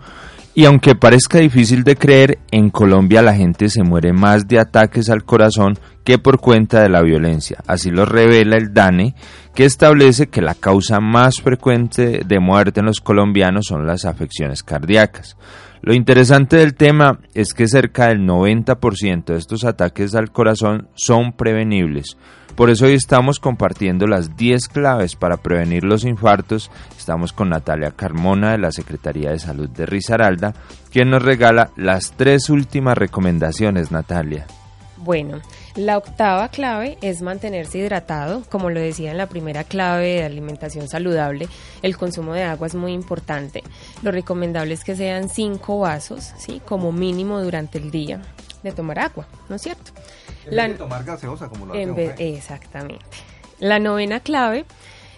Y 0.53 0.65
aunque 0.65 0.93
parezca 0.93 1.39
difícil 1.39 1.84
de 1.84 1.95
creer, 1.95 2.38
en 2.51 2.69
Colombia 2.69 3.23
la 3.23 3.34
gente 3.34 3.69
se 3.69 3.82
muere 3.82 4.13
más 4.13 4.47
de 4.47 4.60
ataques 4.60 5.10
al 5.10 5.23
corazón 5.23 5.80
que 6.03 6.19
por 6.19 6.39
cuenta 6.39 6.84
de 6.84 6.89
la 6.89 7.01
violencia. 7.01 7.58
Así 7.65 7.89
lo 7.89 8.06
revela 8.06 8.56
el 8.56 8.71
DANE, 8.71 9.15
que 9.56 9.65
establece 9.65 10.27
que 10.27 10.43
la 10.43 10.53
causa 10.53 10.99
más 10.99 11.41
frecuente 11.41 12.21
de 12.23 12.39
muerte 12.39 12.82
en 12.82 12.86
los 12.86 13.01
colombianos 13.01 13.65
son 13.65 13.88
las 13.88 14.06
afecciones 14.06 14.62
cardíacas. 14.62 15.38
Lo 15.82 15.95
interesante 15.95 16.58
del 16.58 16.75
tema 16.75 17.19
es 17.34 17.56
que 17.56 17.67
cerca 17.67 18.10
del 18.10 18.19
90% 18.19 19.25
de 19.25 19.38
estos 19.38 19.63
ataques 19.63 20.13
al 20.13 20.32
corazón 20.32 20.89
son 20.93 21.34
prevenibles. 21.34 22.15
Por 22.58 22.72
eso 22.72 22.88
hoy 22.88 22.96
estamos 22.96 23.39
compartiendo 23.39 24.08
las 24.08 24.36
10 24.36 24.70
claves 24.70 25.15
para 25.15 25.38
prevenir 25.38 25.84
los 25.84 26.04
infartos. 26.04 26.72
Estamos 26.98 27.32
con 27.32 27.50
Natalia 27.50 27.91
Carmona 27.91 28.54
de 28.54 28.58
la 28.58 28.72
Secretaría 28.72 29.30
de 29.30 29.38
Salud 29.38 29.70
de 29.70 29.86
Risaralda, 29.86 30.56
quien 30.91 31.12
nos 31.12 31.22
regala 31.22 31.70
las 31.76 32.13
tres 32.13 32.50
últimas 32.50 32.98
recomendaciones, 32.98 33.91
Natalia. 33.91 34.48
Bueno, 34.98 35.39
la 35.76 36.00
octava 36.00 36.50
clave 36.50 36.98
es 37.04 37.22
mantenerse 37.22 37.78
hidratado. 37.78 38.41
Como 38.50 38.72
lo 38.72 38.80
decía 38.80 39.12
en 39.12 39.17
la 39.17 39.30
primera 39.30 39.63
clave 39.63 40.15
de 40.15 40.24
alimentación 40.24 40.88
saludable, 40.88 41.48
el 41.84 41.96
consumo 41.96 42.34
de 42.34 42.41
agua 42.41 42.65
es 42.65 42.74
muy 42.74 42.93
importante. 42.93 43.62
Lo 44.02 44.12
recomendable 44.12 44.74
es 44.74 44.84
que 44.84 44.96
sean 44.96 45.30
cinco 45.30 45.78
vasos, 45.78 46.34
¿sí? 46.39 46.60
como 46.65 46.91
mínimo 46.91 47.39
durante 47.39 47.78
el 47.78 47.91
día. 47.91 48.20
De 48.63 48.72
tomar 48.72 49.00
agua, 49.00 49.28
¿no 49.50 49.56
es 49.56 49.62
cierto? 49.62 49.91
En 50.46 50.56
vez 50.56 50.70
de 50.70 50.74
tomar 50.76 51.04
gaseosa 51.04 51.50
como 51.50 51.65
lo 51.67 51.76
en 51.76 51.96
vez-. 51.96 52.15
Exactamente. 52.20 53.06
La 53.60 53.80
novena 53.80 54.20
clave 54.20 54.65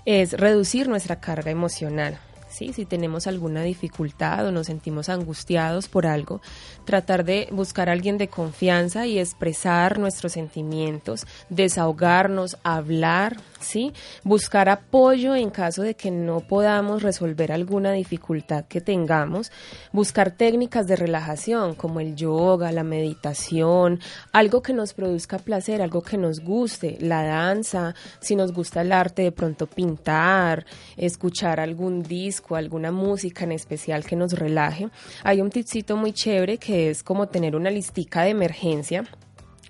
es 0.06 0.34
reducir 0.34 0.88
nuestra 0.88 1.19
carga 1.19 1.52
emocional. 1.52 2.19
¿Sí? 2.49 2.73
Si 2.73 2.85
tenemos 2.85 3.27
alguna 3.27 3.63
dificultad 3.63 4.47
o 4.47 4.51
nos 4.51 4.67
sentimos 4.67 5.09
angustiados 5.09 5.88
por 5.88 6.05
algo, 6.05 6.41
tratar 6.85 7.23
de 7.23 7.47
buscar 7.51 7.89
a 7.89 7.93
alguien 7.93 8.17
de 8.17 8.27
confianza 8.27 9.07
y 9.07 9.19
expresar 9.19 9.99
nuestros 9.99 10.33
sentimientos, 10.33 11.25
desahogarnos, 11.49 12.57
hablar, 12.63 13.38
¿sí? 13.59 13.93
buscar 14.23 14.69
apoyo 14.69 15.35
en 15.35 15.49
caso 15.49 15.83
de 15.83 15.95
que 15.95 16.12
no 16.12 16.41
podamos 16.41 17.03
resolver 17.03 17.51
alguna 17.51 17.91
dificultad 17.91 18.65
que 18.65 18.81
tengamos, 18.81 19.51
buscar 19.91 20.31
técnicas 20.31 20.88
de 20.88 20.95
relajación 20.95 21.75
como 21.75 21.99
el 21.99 22.15
yoga, 22.15 22.71
la 22.71 22.83
meditación, 22.83 23.99
algo 24.31 24.62
que 24.62 24.73
nos 24.73 24.93
produzca 24.93 25.39
placer, 25.39 25.81
algo 25.81 26.01
que 26.01 26.17
nos 26.17 26.39
guste, 26.39 26.97
la 26.99 27.23
danza, 27.23 27.95
si 28.19 28.35
nos 28.35 28.51
gusta 28.51 28.81
el 28.81 28.91
arte, 28.91 29.23
de 29.23 29.31
pronto 29.31 29.67
pintar, 29.67 30.65
escuchar 30.97 31.59
algún 31.59 32.03
disco, 32.03 32.38
alguna 32.56 32.91
música 32.91 33.43
en 33.43 33.52
especial 33.52 34.06
que 34.06 34.15
nos 34.15 34.34
relaje. 34.34 34.89
Hay 35.23 35.41
un 35.41 35.49
tipcito 35.49 35.95
muy 35.95 36.13
chévere 36.13 36.58
que 36.58 36.89
es 36.89 37.04
como 37.04 37.28
tener 37.28 37.56
una 37.56 37.69
listica 37.69 38.23
de 38.23 38.30
emergencia 38.30 39.06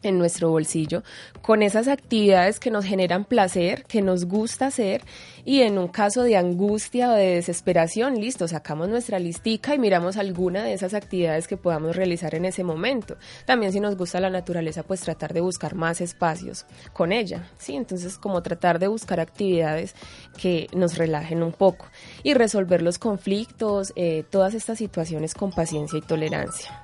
en 0.04 0.18
nuestro 0.18 0.50
bolsillo 0.50 1.04
con 1.42 1.64
esas 1.64 1.88
actividades 1.88 2.60
que 2.60 2.72
nos 2.72 2.86
generan 2.86 3.26
placer, 3.26 3.84
que 3.86 4.02
nos 4.02 4.26
gusta 4.26 4.68
hacer 4.68 5.02
y 5.46 5.62
en 5.62 5.78
un 5.78 5.88
caso 5.88 6.24
de 6.24 6.38
angustia 6.38 7.12
o 7.12 7.16
de 7.16 7.36
desesperación, 7.36 8.16
listo, 8.16 8.48
sacamos 8.48 8.90
nuestra 8.90 9.20
listica 9.20 9.74
y 9.74 9.80
miramos 9.80 10.18
alguna 10.18 10.64
de 10.64 10.74
esas 10.74 10.94
actividades 10.94 11.48
que 11.48 11.58
podamos 11.58 11.96
realizar 11.96 12.36
en 12.36 12.46
ese 12.46 12.64
momento. 12.64 13.18
También 13.46 13.72
si 13.72 13.80
nos 13.80 13.96
gusta 13.96 14.20
la 14.20 14.30
naturaleza, 14.30 14.84
pues 14.84 15.02
tratar 15.02 15.34
de 15.34 15.42
buscar 15.42 15.76
más 15.76 16.02
espacios 16.02 16.66
con 16.94 17.12
ella, 17.12 17.50
¿sí? 17.58 17.76
Entonces 17.76 18.18
como 18.18 18.44
tratar 18.44 18.80
de 18.80 18.88
buscar 18.88 19.20
actividades 19.20 19.96
que 20.38 20.68
nos 20.74 20.98
relajen 20.98 21.44
un 21.44 21.52
poco 21.52 21.86
y 22.24 22.34
resolver 22.34 22.82
los 22.82 23.00
conflictos, 23.00 23.94
eh, 23.96 24.24
todas 24.30 24.54
estas 24.54 24.78
situaciones 24.78 25.34
con 25.34 25.52
paciencia 25.52 25.98
y 25.98 26.02
tolerancia. 26.02 26.82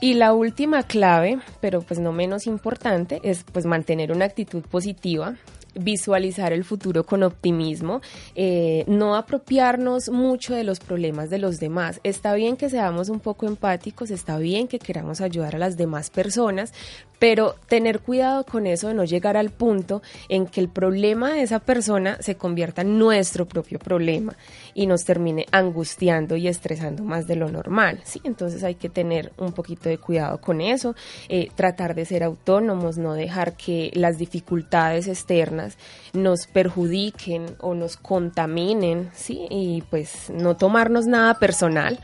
Y 0.00 0.14
la 0.14 0.32
última 0.32 0.84
clave, 0.84 1.40
pero 1.60 1.80
pues 1.82 1.98
no 1.98 2.12
menos 2.12 2.46
importante, 2.46 3.20
es 3.24 3.44
pues 3.52 3.66
mantener 3.66 4.12
una 4.12 4.26
actitud 4.26 4.62
positiva, 4.62 5.34
visualizar 5.74 6.52
el 6.52 6.64
futuro 6.64 7.04
con 7.04 7.24
optimismo, 7.24 8.00
eh, 8.36 8.84
no 8.86 9.16
apropiarnos 9.16 10.08
mucho 10.08 10.54
de 10.54 10.64
los 10.64 10.78
problemas 10.78 11.30
de 11.30 11.38
los 11.38 11.58
demás. 11.58 12.00
Está 12.04 12.34
bien 12.34 12.56
que 12.56 12.70
seamos 12.70 13.08
un 13.08 13.18
poco 13.18 13.46
empáticos, 13.46 14.10
está 14.10 14.38
bien 14.38 14.68
que 14.68 14.78
queramos 14.78 15.20
ayudar 15.20 15.56
a 15.56 15.58
las 15.58 15.76
demás 15.76 16.10
personas, 16.10 16.72
pero 17.18 17.56
tener 17.68 18.00
cuidado 18.00 18.44
con 18.44 18.66
eso 18.66 18.88
de 18.88 18.94
no 18.94 19.04
llegar 19.04 19.36
al 19.36 19.50
punto 19.50 20.02
en 20.28 20.46
que 20.46 20.60
el 20.60 20.68
problema 20.68 21.32
de 21.32 21.42
esa 21.42 21.58
persona 21.58 22.16
se 22.20 22.36
convierta 22.36 22.82
en 22.82 22.98
nuestro 22.98 23.46
propio 23.46 23.78
problema 23.78 24.36
y 24.74 24.86
nos 24.86 25.04
termine 25.04 25.46
angustiando 25.50 26.36
y 26.36 26.48
estresando 26.48 27.02
más 27.02 27.26
de 27.26 27.36
lo 27.36 27.48
normal. 27.48 28.00
¿sí? 28.04 28.20
Entonces 28.24 28.62
hay 28.64 28.76
que 28.76 28.88
tener 28.88 29.32
un 29.38 29.52
poquito 29.52 29.88
de 29.88 29.98
cuidado 29.98 30.40
con 30.40 30.60
eso, 30.60 30.94
eh, 31.28 31.50
tratar 31.54 31.94
de 31.94 32.04
ser 32.04 32.22
autónomos, 32.22 32.98
no 32.98 33.14
dejar 33.14 33.56
que 33.56 33.90
las 33.94 34.18
dificultades 34.18 35.08
externas 35.08 35.76
nos 36.12 36.46
perjudiquen 36.46 37.56
o 37.60 37.74
nos 37.74 37.96
contaminen, 37.96 39.10
¿sí? 39.14 39.46
y 39.50 39.82
pues 39.90 40.30
no 40.30 40.56
tomarnos 40.56 41.06
nada 41.06 41.38
personal. 41.38 41.98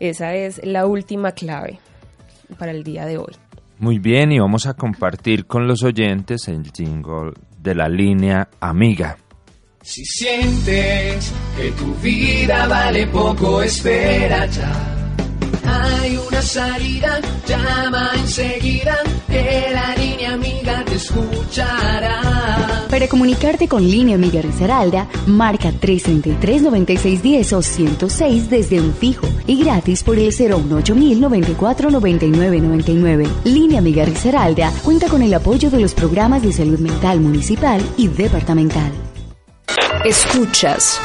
Esa 0.00 0.34
es 0.34 0.64
la 0.64 0.86
última 0.86 1.32
clave 1.32 1.78
para 2.58 2.72
el 2.72 2.84
día 2.84 3.06
de 3.06 3.18
hoy. 3.18 3.45
Muy 3.78 3.98
bien, 3.98 4.32
y 4.32 4.38
vamos 4.38 4.66
a 4.66 4.74
compartir 4.74 5.46
con 5.46 5.68
los 5.68 5.82
oyentes 5.82 6.48
el 6.48 6.70
jingle 6.72 7.32
de 7.58 7.74
la 7.74 7.88
línea 7.88 8.48
Amiga. 8.60 9.18
Si 9.82 10.04
sientes 10.04 11.32
que 11.56 11.70
tu 11.72 11.94
vida 11.96 12.66
vale 12.66 13.06
poco, 13.06 13.62
espera 13.62 14.46
ya. 14.46 14.95
Hay 15.66 16.16
una 16.16 16.40
salida, 16.42 17.20
llama 17.46 18.10
enseguida, 18.16 18.96
que 19.26 19.70
la 19.72 19.94
línea 19.96 20.34
amiga 20.34 20.84
te 20.84 20.94
escuchará. 20.94 22.86
Para 22.88 23.08
comunicarte 23.08 23.66
con 23.68 23.82
Línea 23.82 24.14
Amiga 24.14 24.40
Risaralda, 24.40 25.08
marca 25.26 25.70
333-9610 25.72 27.52
o 27.52 27.60
106 27.62 28.48
desde 28.48 28.80
un 28.80 28.94
fijo 28.94 29.26
y 29.46 29.62
gratis 29.62 30.02
por 30.02 30.18
el 30.18 30.32
018-949999. 30.32 33.28
Línea 33.44 33.80
Amiga 33.80 34.04
Risaralda 34.04 34.72
cuenta 34.82 35.08
con 35.08 35.22
el 35.22 35.34
apoyo 35.34 35.70
de 35.70 35.80
los 35.80 35.94
programas 35.94 36.42
de 36.42 36.52
salud 36.52 36.78
mental 36.78 37.20
municipal 37.20 37.82
y 37.96 38.08
departamental. 38.08 38.92
Escuchas 40.04 41.00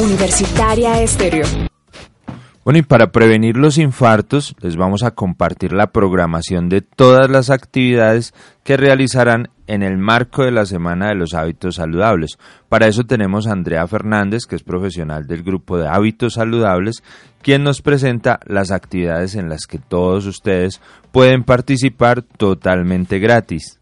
Universitaria 0.00 1.02
Estéreo. 1.02 1.46
Bueno, 2.66 2.80
y 2.80 2.82
para 2.82 3.12
prevenir 3.12 3.56
los 3.56 3.78
infartos, 3.78 4.56
les 4.60 4.76
vamos 4.76 5.04
a 5.04 5.12
compartir 5.12 5.72
la 5.72 5.92
programación 5.92 6.68
de 6.68 6.80
todas 6.80 7.30
las 7.30 7.48
actividades 7.48 8.34
que 8.64 8.76
realizarán 8.76 9.50
en 9.68 9.84
el 9.84 9.98
marco 9.98 10.42
de 10.42 10.50
la 10.50 10.66
Semana 10.66 11.06
de 11.06 11.14
los 11.14 11.32
Hábitos 11.32 11.76
Saludables. 11.76 12.38
Para 12.68 12.88
eso 12.88 13.04
tenemos 13.04 13.46
a 13.46 13.52
Andrea 13.52 13.86
Fernández, 13.86 14.46
que 14.48 14.56
es 14.56 14.64
profesional 14.64 15.28
del 15.28 15.44
grupo 15.44 15.78
de 15.78 15.86
Hábitos 15.86 16.34
Saludables, 16.34 17.04
quien 17.40 17.62
nos 17.62 17.82
presenta 17.82 18.40
las 18.46 18.72
actividades 18.72 19.36
en 19.36 19.48
las 19.48 19.68
que 19.68 19.78
todos 19.78 20.26
ustedes 20.26 20.80
pueden 21.12 21.44
participar 21.44 22.22
totalmente 22.22 23.20
gratis. 23.20 23.78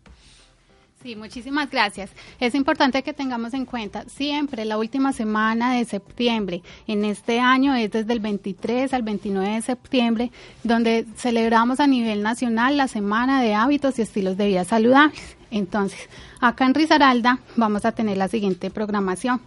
Sí, 1.04 1.16
muchísimas 1.16 1.68
gracias. 1.68 2.10
Es 2.40 2.54
importante 2.54 3.02
que 3.02 3.12
tengamos 3.12 3.52
en 3.52 3.66
cuenta 3.66 4.06
siempre 4.08 4.64
la 4.64 4.78
última 4.78 5.12
semana 5.12 5.74
de 5.74 5.84
septiembre. 5.84 6.62
En 6.86 7.04
este 7.04 7.40
año 7.40 7.74
es 7.74 7.90
desde 7.90 8.14
el 8.14 8.20
23 8.20 8.90
al 8.94 9.02
29 9.02 9.50
de 9.50 9.60
septiembre, 9.60 10.32
donde 10.62 11.04
celebramos 11.14 11.78
a 11.80 11.86
nivel 11.86 12.22
nacional 12.22 12.78
la 12.78 12.88
Semana 12.88 13.42
de 13.42 13.52
Hábitos 13.52 13.98
y 13.98 14.02
Estilos 14.02 14.38
de 14.38 14.46
Vida 14.46 14.64
Saludables. 14.64 15.36
Entonces, 15.54 16.08
acá 16.40 16.66
en 16.66 16.74
Risaralda 16.74 17.38
vamos 17.54 17.84
a 17.84 17.92
tener 17.92 18.16
la 18.16 18.26
siguiente 18.26 18.70
programación. 18.70 19.40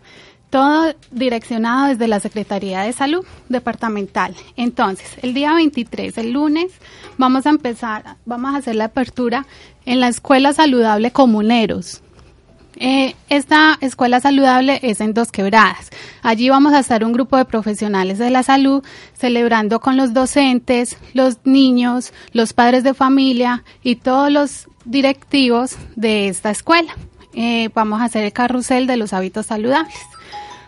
Todo 0.50 0.94
direccionado 1.12 1.88
desde 1.88 2.08
la 2.08 2.22
Secretaría 2.22 2.80
de 2.84 2.94
Salud 2.94 3.26
Departamental. 3.50 4.34
Entonces, 4.56 5.18
el 5.22 5.34
día 5.34 5.54
23, 5.54 6.18
el 6.18 6.32
lunes, 6.32 6.72
vamos 7.18 7.46
a 7.46 7.50
empezar, 7.50 8.16
vamos 8.24 8.56
a 8.56 8.60
hacer 8.60 8.76
la 8.76 8.86
apertura 8.86 9.46
en 9.86 10.00
la 10.00 10.08
Escuela 10.08 10.54
Saludable 10.54 11.12
Comuneros. 11.12 12.02
Eh, 12.80 13.16
esta 13.30 13.78
escuela 13.82 14.20
saludable 14.20 14.80
es 14.84 15.02
en 15.02 15.14
Dos 15.14 15.32
Quebradas. 15.32 15.90
Allí 16.22 16.50
vamos 16.50 16.74
a 16.74 16.80
estar 16.80 17.04
un 17.04 17.12
grupo 17.12 17.36
de 17.36 17.46
profesionales 17.46 18.20
de 18.20 18.30
la 18.30 18.44
salud 18.44 18.84
celebrando 19.14 19.80
con 19.80 19.98
los 19.98 20.14
docentes, 20.14 20.98
los 21.14 21.38
niños, 21.44 22.14
los 22.34 22.54
padres 22.54 22.84
de 22.84 22.94
familia 22.94 23.64
y 23.82 23.96
todos 23.96 24.32
los 24.32 24.68
directivos 24.86 25.76
de 25.96 26.28
esta 26.28 26.52
escuela. 26.52 26.96
Eh, 27.34 27.70
vamos 27.74 28.00
a 28.02 28.06
hacer 28.06 28.24
el 28.24 28.34
carrusel 28.34 28.86
de 28.86 28.98
los 28.98 29.12
hábitos 29.12 29.48
saludables. 29.48 29.96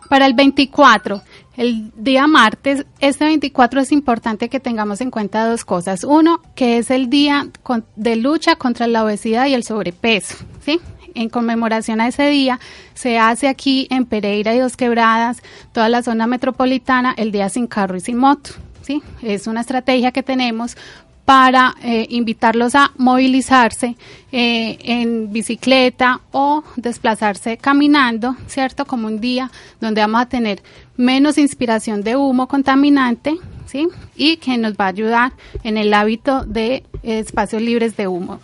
Para 0.10 0.26
el 0.26 0.34
24, 0.34 1.22
el 1.58 1.92
día 1.96 2.26
martes, 2.26 2.86
este 3.00 3.26
24 3.26 3.82
es 3.82 3.92
importante 3.92 4.50
que 4.50 4.60
tengamos 4.60 5.02
en 5.02 5.12
cuenta 5.12 5.48
dos 5.48 5.64
cosas. 5.64 6.04
Uno, 6.04 6.42
que 6.56 6.80
es 6.80 6.90
el 6.90 7.12
día 7.12 7.48
de 7.96 8.16
lucha 8.16 8.56
contra 8.56 8.88
la 8.88 9.04
obesidad 9.04 9.46
y 9.46 9.54
el 9.54 9.64
sobrepeso, 9.64 10.36
¿sí? 10.66 10.80
En 11.20 11.28
conmemoración 11.28 12.00
a 12.00 12.08
ese 12.08 12.30
día, 12.30 12.62
se 12.94 13.20
hace 13.20 13.50
aquí 13.50 13.88
en 13.92 14.06
Pereira 14.06 14.56
y 14.56 14.60
Dos 14.60 14.78
Quebradas, 14.78 15.44
toda 15.74 15.90
la 15.90 16.02
zona 16.02 16.28
metropolitana, 16.28 17.14
el 17.18 17.34
día 17.34 17.50
sin 17.50 17.68
carro 17.68 17.98
y 17.98 18.00
sin 18.00 18.18
moto, 18.18 18.52
¿sí? 18.84 19.04
Es 19.22 19.46
una 19.46 19.60
estrategia 19.60 20.14
que 20.14 20.24
tenemos 20.24 20.78
para 21.26 21.76
eh, 21.84 22.08
invitarlos 22.10 22.74
a 22.74 22.94
movilizarse 22.96 23.98
eh, 24.32 24.78
en 24.82 25.34
bicicleta 25.34 26.22
o 26.32 26.64
desplazarse 26.78 27.58
caminando, 27.58 28.38
¿cierto? 28.48 28.86
Como 28.86 29.08
un 29.08 29.20
día 29.20 29.52
donde 29.82 30.00
vamos 30.00 30.22
a 30.22 30.30
tener 30.30 30.64
menos 30.96 31.38
inspiración 31.38 32.02
de 32.02 32.16
humo 32.16 32.48
contaminante, 32.48 33.36
¿sí? 33.66 33.90
Y 34.16 34.38
que 34.38 34.58
nos 34.58 34.76
va 34.76 34.86
a 34.86 34.88
ayudar 34.88 35.34
en 35.66 35.76
el 35.76 35.94
hábito 35.94 36.46
de 36.46 36.86
espacios 37.04 37.62
libres 37.62 37.98
de 37.98 38.08
humo. 38.08 38.40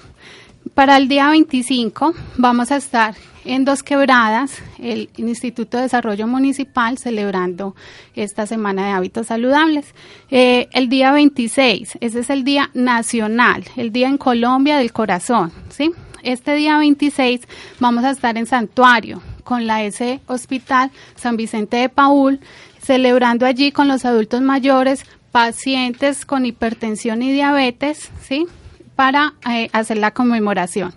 Para 0.75 0.97
el 0.97 1.07
día 1.07 1.29
25 1.29 2.13
vamos 2.35 2.69
a 2.69 2.75
estar 2.75 3.15
en 3.45 3.63
Dos 3.63 3.81
Quebradas, 3.81 4.57
el 4.77 5.09
Instituto 5.15 5.77
de 5.77 5.83
Desarrollo 5.83 6.27
Municipal, 6.27 6.97
celebrando 6.97 7.77
esta 8.13 8.45
Semana 8.45 8.85
de 8.85 8.91
Hábitos 8.91 9.27
Saludables. 9.27 9.85
Eh, 10.29 10.67
el 10.73 10.89
día 10.89 11.13
26, 11.13 11.97
ese 12.01 12.19
es 12.19 12.29
el 12.29 12.43
Día 12.43 12.71
Nacional, 12.73 13.63
el 13.77 13.93
Día 13.93 14.09
en 14.09 14.17
Colombia 14.17 14.77
del 14.77 14.91
Corazón, 14.91 15.53
¿sí? 15.69 15.91
Este 16.23 16.55
día 16.55 16.77
26 16.77 17.47
vamos 17.79 18.03
a 18.03 18.09
estar 18.09 18.37
en 18.37 18.45
Santuario 18.45 19.21
con 19.45 19.67
la 19.67 19.81
S 19.81 20.19
Hospital 20.27 20.91
San 21.15 21.37
Vicente 21.37 21.77
de 21.77 21.87
Paul, 21.87 22.41
celebrando 22.81 23.45
allí 23.45 23.71
con 23.71 23.87
los 23.87 24.03
adultos 24.03 24.41
mayores, 24.41 25.05
pacientes 25.31 26.25
con 26.25 26.45
hipertensión 26.45 27.23
y 27.23 27.31
diabetes, 27.31 28.11
¿sí? 28.21 28.45
Para 28.95 29.33
eh, 29.49 29.69
hacer 29.73 29.97
la 29.97 30.11
conmemoración. 30.11 30.93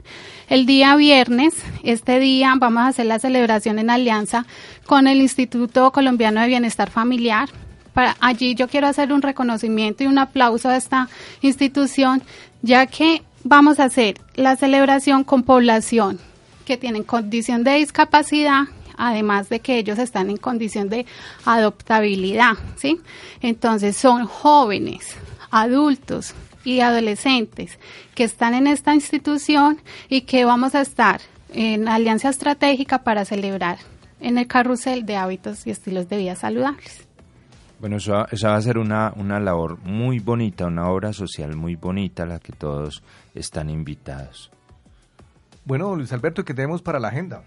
El 0.48 0.64
día 0.64 0.96
viernes, 0.96 1.54
este 1.82 2.18
día, 2.18 2.54
vamos 2.56 2.82
a 2.82 2.88
hacer 2.88 3.06
la 3.06 3.18
celebración 3.18 3.78
en 3.78 3.90
alianza 3.90 4.46
con 4.86 5.06
el 5.06 5.20
Instituto 5.20 5.92
Colombiano 5.92 6.40
de 6.40 6.46
Bienestar 6.46 6.90
Familiar. 6.90 7.48
Para, 7.92 8.16
allí 8.20 8.54
yo 8.54 8.68
quiero 8.68 8.86
hacer 8.86 9.12
un 9.12 9.20
reconocimiento 9.20 10.04
y 10.04 10.06
un 10.06 10.18
aplauso 10.18 10.68
a 10.68 10.76
esta 10.76 11.08
institución, 11.42 12.22
ya 12.62 12.86
que 12.86 13.22
vamos 13.44 13.78
a 13.78 13.84
hacer 13.84 14.18
la 14.36 14.56
celebración 14.56 15.24
con 15.24 15.42
población 15.42 16.18
que 16.64 16.76
tienen 16.76 17.02
condición 17.02 17.64
de 17.64 17.74
discapacidad, 17.74 18.64
además 18.96 19.48
de 19.48 19.60
que 19.60 19.78
ellos 19.78 19.98
están 19.98 20.30
en 20.30 20.36
condición 20.36 20.88
de 20.88 21.06
adoptabilidad, 21.44 22.54
¿sí? 22.76 23.00
Entonces 23.40 23.96
son 23.96 24.26
jóvenes, 24.26 25.14
adultos 25.50 26.34
y 26.68 26.82
adolescentes 26.82 27.78
que 28.14 28.24
están 28.24 28.52
en 28.52 28.66
esta 28.66 28.94
institución 28.94 29.80
y 30.10 30.22
que 30.22 30.44
vamos 30.44 30.74
a 30.74 30.82
estar 30.82 31.20
en 31.54 31.88
alianza 31.88 32.28
estratégica 32.28 33.04
para 33.04 33.24
celebrar 33.24 33.78
en 34.20 34.36
el 34.36 34.46
carrusel 34.46 35.06
de 35.06 35.16
hábitos 35.16 35.66
y 35.66 35.70
estilos 35.70 36.10
de 36.10 36.18
vida 36.18 36.36
saludables. 36.36 37.06
Bueno, 37.80 37.96
eso, 37.96 38.26
esa 38.30 38.50
va 38.50 38.56
a 38.56 38.60
ser 38.60 38.76
una, 38.76 39.14
una 39.16 39.40
labor 39.40 39.78
muy 39.84 40.18
bonita, 40.18 40.66
una 40.66 40.90
obra 40.90 41.14
social 41.14 41.56
muy 41.56 41.76
bonita 41.76 42.24
a 42.24 42.26
la 42.26 42.38
que 42.38 42.52
todos 42.52 43.02
están 43.34 43.70
invitados. 43.70 44.50
Bueno, 45.64 45.94
Luis 45.96 46.12
Alberto, 46.12 46.44
¿qué 46.44 46.52
tenemos 46.52 46.82
para 46.82 46.98
la 46.98 47.08
agenda? 47.08 47.44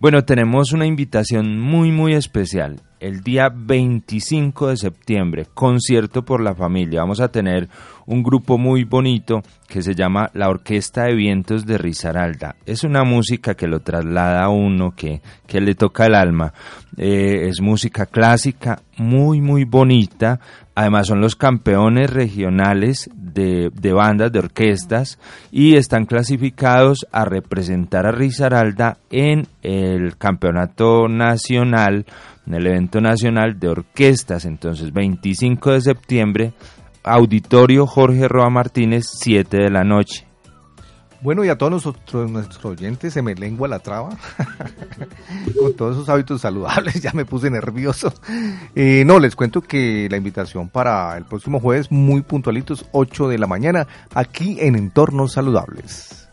Bueno, 0.00 0.22
tenemos 0.24 0.72
una 0.72 0.84
invitación 0.84 1.58
muy, 1.58 1.92
muy 1.92 2.12
especial. 2.12 2.82
El 3.00 3.22
día 3.22 3.48
25 3.48 4.68
de 4.68 4.76
septiembre, 4.76 5.46
concierto 5.54 6.22
por 6.22 6.42
la 6.42 6.54
familia. 6.54 7.00
Vamos 7.00 7.20
a 7.20 7.32
tener 7.32 7.66
un 8.04 8.22
grupo 8.22 8.58
muy 8.58 8.84
bonito 8.84 9.40
que 9.66 9.80
se 9.80 9.94
llama 9.94 10.30
la 10.34 10.50
Orquesta 10.50 11.04
de 11.04 11.14
Vientos 11.14 11.64
de 11.64 11.78
Risaralda. 11.78 12.56
Es 12.66 12.84
una 12.84 13.02
música 13.02 13.54
que 13.54 13.66
lo 13.66 13.80
traslada 13.80 14.44
a 14.44 14.50
uno, 14.50 14.94
que, 14.94 15.22
que 15.46 15.62
le 15.62 15.74
toca 15.74 16.04
el 16.04 16.14
alma. 16.14 16.52
Eh, 16.98 17.48
es 17.48 17.62
música 17.62 18.04
clásica, 18.04 18.82
muy, 18.98 19.40
muy 19.40 19.64
bonita. 19.64 20.38
Además 20.80 21.08
son 21.08 21.20
los 21.20 21.36
campeones 21.36 22.08
regionales 22.08 23.10
de, 23.14 23.68
de, 23.70 23.92
bandas, 23.92 24.32
de 24.32 24.38
orquestas, 24.38 25.18
y 25.52 25.76
están 25.76 26.06
clasificados 26.06 27.06
a 27.12 27.26
representar 27.26 28.06
a 28.06 28.12
Risaralda 28.12 28.96
en 29.10 29.46
el 29.60 30.16
campeonato 30.16 31.06
nacional, 31.06 32.06
en 32.46 32.54
el 32.54 32.66
evento 32.66 33.02
nacional 33.02 33.60
de 33.60 33.68
orquestas. 33.68 34.46
Entonces, 34.46 34.90
25 34.90 35.72
de 35.72 35.80
septiembre, 35.82 36.54
Auditorio 37.04 37.86
Jorge 37.86 38.26
Roa 38.26 38.48
Martínez, 38.48 39.04
7 39.18 39.58
de 39.58 39.70
la 39.70 39.84
noche. 39.84 40.29
Bueno, 41.22 41.44
y 41.44 41.50
a 41.50 41.58
todos 41.58 41.70
nosotros, 41.70 42.30
nuestros 42.30 42.64
oyentes 42.64 43.12
se 43.12 43.20
me 43.20 43.34
lengua 43.34 43.68
la 43.68 43.78
traba 43.78 44.10
con 45.60 45.74
todos 45.74 45.96
esos 45.96 46.08
hábitos 46.08 46.40
saludables, 46.40 46.94
ya 47.02 47.12
me 47.12 47.26
puse 47.26 47.50
nervioso. 47.50 48.12
Eh, 48.74 49.04
no, 49.04 49.18
les 49.18 49.36
cuento 49.36 49.60
que 49.60 50.08
la 50.10 50.16
invitación 50.16 50.68
para 50.68 51.16
el 51.18 51.24
próximo 51.24 51.60
jueves, 51.60 51.92
muy 51.92 52.22
puntualitos, 52.22 52.86
8 52.92 53.28
de 53.28 53.38
la 53.38 53.46
mañana, 53.46 53.86
aquí 54.14 54.56
en 54.60 54.76
Entornos 54.76 55.32
Saludables. 55.32 56.28